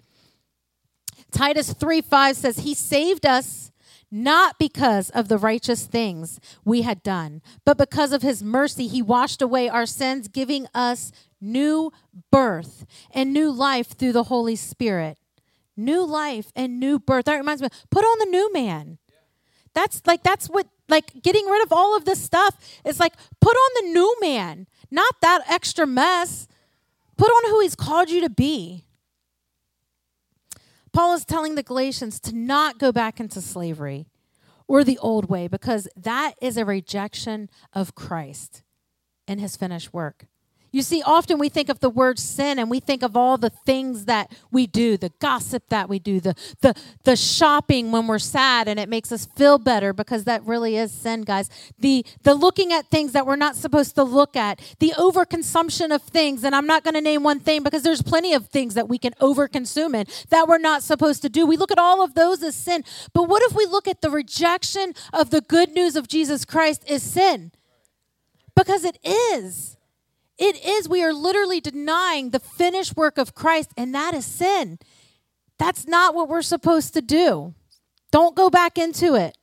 Titus 1.30 1.72
3 1.72 2.00
5 2.00 2.36
says, 2.36 2.58
He 2.58 2.74
saved 2.74 3.24
us 3.24 3.70
not 4.10 4.58
because 4.58 5.10
of 5.10 5.28
the 5.28 5.38
righteous 5.38 5.86
things 5.86 6.40
we 6.64 6.82
had 6.82 7.02
done, 7.02 7.42
but 7.64 7.78
because 7.78 8.12
of 8.12 8.22
His 8.22 8.42
mercy, 8.42 8.88
He 8.88 9.02
washed 9.02 9.40
away 9.40 9.68
our 9.68 9.86
sins, 9.86 10.26
giving 10.26 10.66
us 10.74 11.12
new 11.40 11.92
birth 12.32 12.86
and 13.12 13.32
new 13.32 13.52
life 13.52 13.88
through 13.88 14.12
the 14.12 14.24
Holy 14.24 14.56
Spirit. 14.56 15.18
New 15.76 16.04
life 16.04 16.50
and 16.56 16.80
new 16.80 16.98
birth. 16.98 17.26
That 17.26 17.36
reminds 17.36 17.62
me, 17.62 17.68
put 17.88 18.04
on 18.04 18.18
the 18.18 18.36
new 18.36 18.52
man. 18.52 18.98
That's 19.78 20.02
like, 20.06 20.24
that's 20.24 20.48
what, 20.48 20.66
like, 20.88 21.22
getting 21.22 21.46
rid 21.46 21.62
of 21.62 21.72
all 21.72 21.96
of 21.96 22.04
this 22.04 22.20
stuff 22.20 22.58
is 22.84 22.98
like, 22.98 23.12
put 23.40 23.54
on 23.54 23.70
the 23.76 23.92
new 23.92 24.16
man, 24.20 24.66
not 24.90 25.14
that 25.22 25.42
extra 25.48 25.86
mess. 25.86 26.48
Put 27.16 27.28
on 27.28 27.50
who 27.50 27.60
he's 27.60 27.76
called 27.76 28.10
you 28.10 28.20
to 28.22 28.28
be. 28.28 28.86
Paul 30.92 31.14
is 31.14 31.24
telling 31.24 31.54
the 31.54 31.62
Galatians 31.62 32.18
to 32.20 32.34
not 32.34 32.80
go 32.80 32.90
back 32.90 33.20
into 33.20 33.40
slavery 33.40 34.06
or 34.66 34.82
the 34.82 34.98
old 34.98 35.28
way 35.28 35.46
because 35.46 35.86
that 35.96 36.34
is 36.42 36.56
a 36.56 36.64
rejection 36.64 37.48
of 37.72 37.94
Christ 37.94 38.64
and 39.28 39.38
his 39.38 39.56
finished 39.56 39.94
work. 39.94 40.26
You 40.70 40.82
see, 40.82 41.02
often 41.02 41.38
we 41.38 41.48
think 41.48 41.70
of 41.70 41.80
the 41.80 41.88
word 41.88 42.18
sin 42.18 42.58
and 42.58 42.68
we 42.70 42.78
think 42.78 43.02
of 43.02 43.16
all 43.16 43.38
the 43.38 43.48
things 43.48 44.04
that 44.04 44.30
we 44.50 44.66
do, 44.66 44.98
the 44.98 45.12
gossip 45.18 45.68
that 45.70 45.88
we 45.88 45.98
do, 45.98 46.20
the, 46.20 46.34
the, 46.60 46.74
the 47.04 47.16
shopping 47.16 47.90
when 47.90 48.06
we're 48.06 48.18
sad 48.18 48.68
and 48.68 48.78
it 48.78 48.88
makes 48.88 49.10
us 49.10 49.26
feel 49.36 49.58
better 49.58 49.94
because 49.94 50.24
that 50.24 50.44
really 50.44 50.76
is 50.76 50.92
sin, 50.92 51.22
guys. 51.22 51.48
The, 51.78 52.04
the 52.22 52.34
looking 52.34 52.72
at 52.72 52.86
things 52.88 53.12
that 53.12 53.26
we're 53.26 53.36
not 53.36 53.56
supposed 53.56 53.94
to 53.94 54.02
look 54.02 54.36
at, 54.36 54.60
the 54.78 54.92
overconsumption 54.98 55.94
of 55.94 56.02
things. 56.02 56.44
And 56.44 56.54
I'm 56.54 56.66
not 56.66 56.84
going 56.84 56.94
to 56.94 57.00
name 57.00 57.22
one 57.22 57.40
thing 57.40 57.62
because 57.62 57.82
there's 57.82 58.02
plenty 58.02 58.34
of 58.34 58.48
things 58.48 58.74
that 58.74 58.88
we 58.88 58.98
can 58.98 59.14
overconsume 59.14 59.94
in 59.94 60.06
that 60.28 60.48
we're 60.48 60.58
not 60.58 60.82
supposed 60.82 61.22
to 61.22 61.30
do. 61.30 61.46
We 61.46 61.56
look 61.56 61.72
at 61.72 61.78
all 61.78 62.04
of 62.04 62.14
those 62.14 62.42
as 62.42 62.54
sin. 62.54 62.84
But 63.14 63.24
what 63.24 63.42
if 63.42 63.56
we 63.56 63.64
look 63.64 63.88
at 63.88 64.02
the 64.02 64.10
rejection 64.10 64.92
of 65.14 65.30
the 65.30 65.40
good 65.40 65.70
news 65.70 65.96
of 65.96 66.08
Jesus 66.08 66.44
Christ 66.44 66.84
as 66.90 67.02
sin? 67.02 67.52
Because 68.54 68.84
it 68.84 68.98
is. 69.04 69.77
It 70.38 70.64
is, 70.64 70.88
we 70.88 71.02
are 71.02 71.12
literally 71.12 71.60
denying 71.60 72.30
the 72.30 72.38
finished 72.38 72.96
work 72.96 73.18
of 73.18 73.34
Christ, 73.34 73.72
and 73.76 73.94
that 73.94 74.14
is 74.14 74.24
sin. 74.24 74.78
That's 75.58 75.86
not 75.86 76.14
what 76.14 76.28
we're 76.28 76.42
supposed 76.42 76.94
to 76.94 77.02
do. 77.02 77.54
Don't 78.12 78.36
go 78.36 78.48
back 78.48 78.78
into 78.78 79.16
it. 79.16 79.36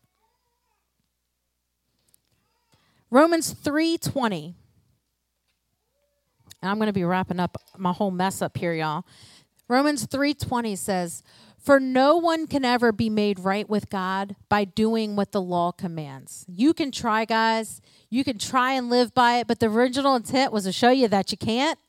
Romans 3.12 3.54
3:20. 3.54 4.56
And 6.62 6.72
I'm 6.72 6.78
going 6.78 6.88
to 6.88 6.94
be 6.94 7.04
wrapping 7.04 7.40
up 7.40 7.58
my 7.78 7.92
whole 7.92 8.12
mess 8.12 8.42
up 8.42 8.58
here, 8.58 8.74
y'all. 8.74 9.06
Romans 9.68 10.08
3:20 10.08 10.78
says, 10.78 11.24
"For 11.66 11.80
no 11.80 12.16
one 12.16 12.46
can 12.46 12.64
ever 12.64 12.92
be 12.92 13.10
made 13.10 13.40
right 13.40 13.68
with 13.68 13.90
God 13.90 14.36
by 14.50 14.66
doing 14.66 15.16
what 15.16 15.32
the 15.32 15.42
law 15.42 15.72
commands." 15.72 16.46
You 16.48 16.76
can 16.76 16.92
try, 16.92 17.26
guys. 17.26 17.82
You 18.12 18.24
can 18.24 18.38
try 18.38 18.74
and 18.74 18.88
live 18.88 19.16
by 19.16 19.38
it, 19.38 19.48
but 19.48 19.60
the 19.60 19.66
original 19.66 20.16
intent 20.16 20.54
was 20.54 20.66
to 20.66 20.72
show 20.72 20.92
you 20.92 21.08
that 21.08 21.32
you 21.32 21.38
can't. 21.40 21.80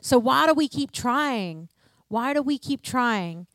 So 0.00 0.18
why 0.18 0.48
do 0.48 0.54
we 0.54 0.66
keep 0.66 0.90
trying? 0.90 1.68
Why 2.08 2.34
do 2.34 2.42
we 2.42 2.58
keep 2.58 2.82
trying? 2.82 3.46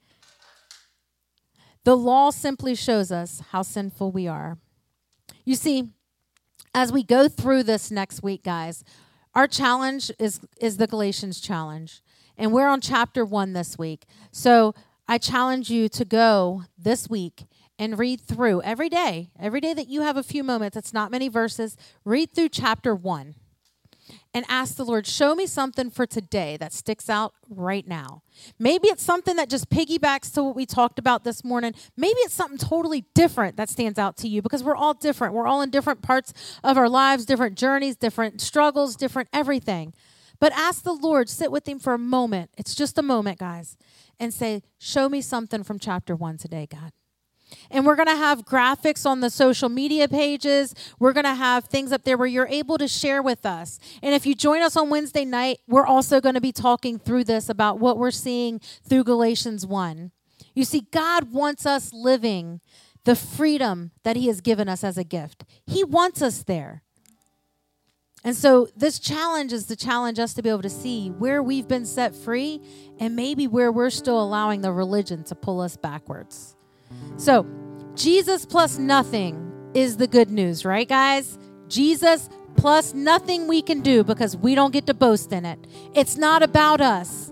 The 1.83 1.97
law 1.97 2.29
simply 2.29 2.73
shows 2.73 3.11
us 3.11 3.41
how 3.51 3.61
sinful 3.61 4.11
we 4.11 4.25
are. 4.25 4.57
You 5.43 5.55
see, 5.55 5.89
as 6.73 6.93
we 6.93 7.03
go 7.03 7.27
through 7.27 7.63
this 7.63 7.91
next 7.91 8.23
week, 8.23 8.43
guys, 8.43 8.85
our 9.35 9.47
challenge 9.47 10.11
is, 10.17 10.39
is 10.61 10.77
the 10.77 10.87
Galatians 10.87 11.41
challenge. 11.41 12.01
And 12.37 12.53
we're 12.53 12.67
on 12.67 12.81
chapter 12.81 13.25
one 13.25 13.53
this 13.53 13.77
week. 13.77 14.05
So 14.31 14.75
I 15.07 15.17
challenge 15.17 15.69
you 15.69 15.87
to 15.89 16.05
go 16.05 16.63
this 16.77 17.09
week 17.09 17.45
and 17.79 17.97
read 17.97 18.19
through 18.19 18.61
every 18.63 18.89
day, 18.89 19.29
every 19.39 19.61
day 19.61 19.73
that 19.73 19.87
you 19.87 20.01
have 20.01 20.17
a 20.17 20.23
few 20.23 20.43
moments, 20.43 20.75
it's 20.75 20.93
not 20.93 21.11
many 21.11 21.29
verses, 21.29 21.77
read 22.03 22.33
through 22.33 22.49
chapter 22.49 22.93
one 22.95 23.35
and 24.33 24.45
ask 24.47 24.75
the 24.75 24.85
Lord, 24.85 25.05
show 25.07 25.35
me 25.35 25.45
something 25.45 25.89
for 25.89 26.05
today 26.05 26.57
that 26.57 26.73
sticks 26.73 27.09
out 27.09 27.33
right 27.49 27.87
now. 27.87 28.21
Maybe 28.59 28.87
it's 28.87 29.03
something 29.03 29.35
that 29.35 29.49
just 29.49 29.69
piggybacks 29.69 30.33
to 30.33 30.43
what 30.43 30.55
we 30.55 30.65
talked 30.65 30.99
about 30.99 31.23
this 31.23 31.43
morning. 31.43 31.73
Maybe 31.95 32.19
it's 32.19 32.33
something 32.33 32.57
totally 32.57 33.05
different 33.13 33.57
that 33.57 33.69
stands 33.69 33.99
out 33.99 34.17
to 34.17 34.27
you 34.27 34.41
because 34.41 34.63
we're 34.63 34.75
all 34.75 34.93
different. 34.93 35.33
We're 35.33 35.47
all 35.47 35.61
in 35.61 35.69
different 35.69 36.01
parts 36.01 36.33
of 36.63 36.77
our 36.77 36.89
lives, 36.89 37.25
different 37.25 37.57
journeys, 37.57 37.95
different 37.95 38.41
struggles, 38.41 38.95
different 38.95 39.29
everything. 39.33 39.93
But 40.39 40.53
ask 40.53 40.83
the 40.83 40.93
Lord, 40.93 41.29
sit 41.29 41.51
with 41.51 41.67
Him 41.67 41.79
for 41.79 41.93
a 41.93 41.99
moment. 41.99 42.51
It's 42.57 42.75
just 42.75 42.97
a 42.97 43.01
moment, 43.01 43.39
guys, 43.39 43.77
and 44.19 44.33
say, 44.33 44.63
Show 44.79 45.09
me 45.09 45.21
something 45.21 45.63
from 45.63 45.79
chapter 45.79 46.15
one 46.15 46.37
today, 46.37 46.67
God. 46.69 46.91
And 47.71 47.85
we're 47.85 47.95
going 47.95 48.07
to 48.07 48.15
have 48.15 48.45
graphics 48.45 49.05
on 49.05 49.21
the 49.21 49.29
social 49.29 49.69
media 49.69 50.07
pages. 50.07 50.75
We're 50.99 51.13
going 51.13 51.25
to 51.25 51.33
have 51.33 51.65
things 51.65 51.91
up 51.91 52.03
there 52.03 52.17
where 52.17 52.27
you're 52.27 52.47
able 52.47 52.77
to 52.77 52.87
share 52.87 53.21
with 53.21 53.45
us. 53.45 53.79
And 54.01 54.13
if 54.13 54.25
you 54.25 54.35
join 54.35 54.61
us 54.61 54.75
on 54.75 54.89
Wednesday 54.89 55.25
night, 55.25 55.59
we're 55.67 55.85
also 55.85 56.19
going 56.19 56.35
to 56.35 56.41
be 56.41 56.51
talking 56.51 56.99
through 56.99 57.23
this 57.23 57.49
about 57.49 57.79
what 57.79 57.97
we're 57.97 58.11
seeing 58.11 58.59
through 58.59 59.05
Galatians 59.05 59.65
1. 59.65 60.11
You 60.53 60.65
see, 60.65 60.87
God 60.91 61.31
wants 61.31 61.65
us 61.65 61.93
living 61.93 62.61
the 63.05 63.15
freedom 63.15 63.91
that 64.03 64.17
He 64.17 64.27
has 64.27 64.41
given 64.41 64.67
us 64.67 64.83
as 64.83 64.97
a 64.97 65.03
gift, 65.03 65.45
He 65.65 65.83
wants 65.83 66.21
us 66.21 66.43
there. 66.43 66.83
And 68.27 68.35
so, 68.35 68.67
this 68.75 68.99
challenge 68.99 69.53
is 69.53 69.67
to 69.67 69.77
challenge 69.77 70.19
us 70.19 70.33
to 70.33 70.41
be 70.41 70.49
able 70.49 70.63
to 70.63 70.69
see 70.69 71.11
where 71.11 71.41
we've 71.41 71.65
been 71.65 71.85
set 71.85 72.13
free 72.13 72.61
and 72.99 73.15
maybe 73.15 73.47
where 73.47 73.71
we're 73.71 73.89
still 73.89 74.21
allowing 74.21 74.59
the 74.59 74.73
religion 74.73 75.23
to 75.23 75.33
pull 75.33 75.61
us 75.61 75.77
backwards. 75.77 76.57
So, 77.15 77.47
Jesus 77.95 78.45
plus 78.45 78.77
nothing 78.77 79.71
is 79.73 79.95
the 79.95 80.07
good 80.07 80.29
news, 80.29 80.65
right, 80.65 80.89
guys? 80.89 81.39
Jesus 81.69 82.27
plus 82.57 82.93
nothing 82.93 83.47
we 83.47 83.61
can 83.61 83.79
do 83.79 84.03
because 84.03 84.35
we 84.35 84.55
don't 84.55 84.73
get 84.73 84.87
to 84.87 84.93
boast 84.93 85.31
in 85.31 85.45
it. 85.45 85.65
It's 85.93 86.17
not 86.17 86.43
about 86.43 86.81
us. 86.81 87.31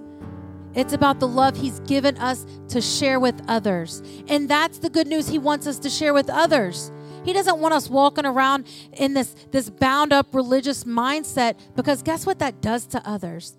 It's 0.76 0.94
about 0.94 1.20
the 1.20 1.28
love 1.28 1.58
he's 1.58 1.82
given 1.82 2.18
us 2.20 2.46
to 2.70 2.80
share 2.80 3.20
with 3.20 3.42
others. 3.50 4.02
And 4.30 4.48
that's 4.48 4.78
the 4.78 4.90
good 4.90 5.08
news 5.08 5.28
he 5.28 5.40
wants 5.40 5.68
us 5.68 5.78
to 5.80 5.90
share 5.90 6.14
with 6.14 6.30
others. 6.30 6.90
He 7.26 7.34
doesn't 7.34 7.58
want 7.58 7.74
us 7.74 7.90
walking 7.90 8.26
around 8.26 8.68
in 8.94 9.16
this, 9.16 9.36
this 9.52 9.70
bound 9.70 10.14
up 10.14 10.34
religious 10.34 10.84
mindset 10.84 11.58
because 11.76 12.04
guess 12.04 12.26
what 12.26 12.40
that 12.40 12.62
does 12.62 12.86
to 12.88 13.02
others? 13.08 13.58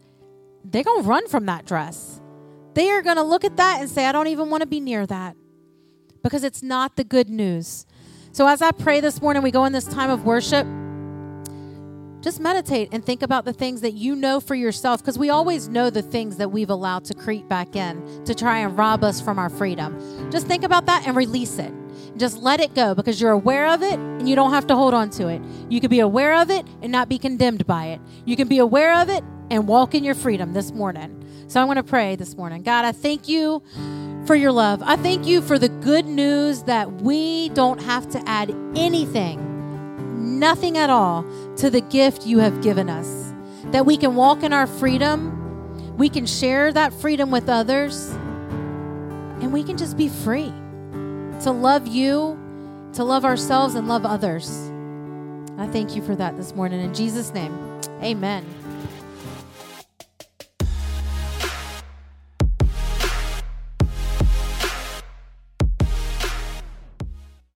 They're 0.65 0.85
going 0.85 1.03
to 1.03 1.09
run 1.09 1.29
from 1.29 1.47
that 1.47 1.67
dress. 1.67 2.21
They 2.75 2.91
are 2.91 3.03
going 3.03 3.17
to 3.17 3.23
look 3.23 3.45
at 3.45 3.57
that 3.57 3.81
and 3.81 3.91
say, 3.91 4.07
I 4.07 4.13
don't 4.13 4.29
even 4.29 4.51
want 4.51 4.61
to 4.61 4.67
be 4.67 4.81
near 4.81 5.07
that 5.07 5.37
because 6.23 6.45
it's 6.45 6.63
not 6.63 6.97
the 6.97 7.05
good 7.05 7.29
news. 7.29 7.87
So, 8.33 8.47
as 8.47 8.61
I 8.61 8.71
pray 8.71 9.01
this 9.01 9.23
morning, 9.23 9.43
we 9.43 9.51
go 9.51 9.65
in 9.65 9.73
this 9.73 9.87
time 9.87 10.11
of 10.11 10.25
worship. 10.25 10.67
Just 12.21 12.41
meditate 12.41 12.91
and 12.93 13.05
think 13.05 13.23
about 13.23 13.45
the 13.45 13.53
things 13.53 13.81
that 13.81 13.93
you 13.93 14.15
know 14.17 14.41
for 14.41 14.55
yourself 14.55 15.01
because 15.01 15.19
we 15.19 15.31
always 15.31 15.69
know 15.69 15.91
the 15.91 16.03
things 16.03 16.37
that 16.37 16.51
we've 16.51 16.71
allowed 16.71 17.05
to 17.07 17.15
creep 17.15 17.49
back 17.49 17.77
in 17.77 18.25
to 18.25 18.35
try 18.35 18.59
and 18.59 18.77
rob 18.77 19.05
us 19.05 19.21
from 19.21 19.39
our 19.39 19.49
freedom. 19.49 20.31
Just 20.31 20.47
think 20.47 20.65
about 20.65 20.87
that 20.87 21.07
and 21.07 21.17
release 21.17 21.59
it. 21.59 21.73
Just 22.17 22.43
let 22.43 22.61
it 22.61 22.75
go 22.75 22.95
because 22.95 23.21
you're 23.21 23.33
aware 23.33 23.69
of 23.69 23.83
it 23.83 23.95
and 23.95 24.29
you 24.29 24.35
don't 24.35 24.53
have 24.53 24.67
to 24.69 24.75
hold 24.75 24.95
on 24.95 25.11
to 25.11 25.29
it. 25.29 25.43
You 25.69 25.81
can 25.81 25.91
be 25.91 26.01
aware 26.01 26.35
of 26.35 26.51
it 26.51 26.67
and 26.83 26.91
not 26.91 27.09
be 27.09 27.19
condemned 27.19 27.67
by 27.67 27.87
it. 27.87 28.01
You 28.25 28.37
can 28.37 28.49
be 28.49 28.59
aware 28.59 29.01
of 29.01 29.09
it 29.09 29.23
and 29.51 29.69
walk 29.69 29.95
in 29.95 30.05
your 30.05 30.15
freedom 30.15 30.53
this 30.53 30.73
morning. 30.73 31.23
So 31.49 31.61
I'm 31.61 31.67
going 31.67 31.77
to 31.77 31.83
pray 31.83 32.17
this 32.17 32.37
morning. 32.37 32.63
God, 32.63 32.85
I 32.85 32.93
thank 32.93 33.29
you 33.29 33.63
for 34.27 34.35
your 34.35 34.51
love. 34.51 34.83
I 34.83 34.97
thank 34.97 35.27
you 35.27 35.41
for 35.41 35.59
the 35.59 35.69
good 35.69 36.07
news 36.07 36.65
that 36.65 36.91
we 37.03 37.51
don't 37.51 37.81
have 37.81 38.09
to 38.11 38.29
add 38.29 38.51
anything, 38.75 40.39
nothing 40.41 40.77
at 40.77 40.91
all, 40.91 41.25
to 41.57 41.71
the 41.71 41.81
gift 41.81 42.27
you 42.27 42.41
have 42.41 42.63
given 42.63 42.91
us. 42.91 43.33
That 43.67 43.87
we 43.87 43.97
can 43.97 44.17
walk 44.17 44.43
in 44.43 44.53
our 44.53 44.67
freedom, 44.67 45.97
we 45.97 46.09
can 46.09 46.27
share 46.27 46.73
that 46.73 46.93
freedom 46.93 47.31
with 47.31 47.49
others, 47.49 48.11
and 49.41 49.53
we 49.53 49.63
can 49.63 49.77
just 49.77 49.97
be 49.97 50.09
free 50.09 50.53
to 51.43 51.51
love 51.51 51.87
you, 51.87 52.39
to 52.95 53.05
love 53.05 53.25
ourselves, 53.25 53.75
and 53.75 53.89
love 53.89 54.05
others. 54.05 54.71
I 55.59 55.67
thank 55.67 55.97
you 55.97 56.03
for 56.03 56.15
that 56.17 56.37
this 56.37 56.55
morning. 56.55 56.81
In 56.81 56.95
Jesus' 56.95 57.33
name, 57.33 57.55
amen. 58.03 58.45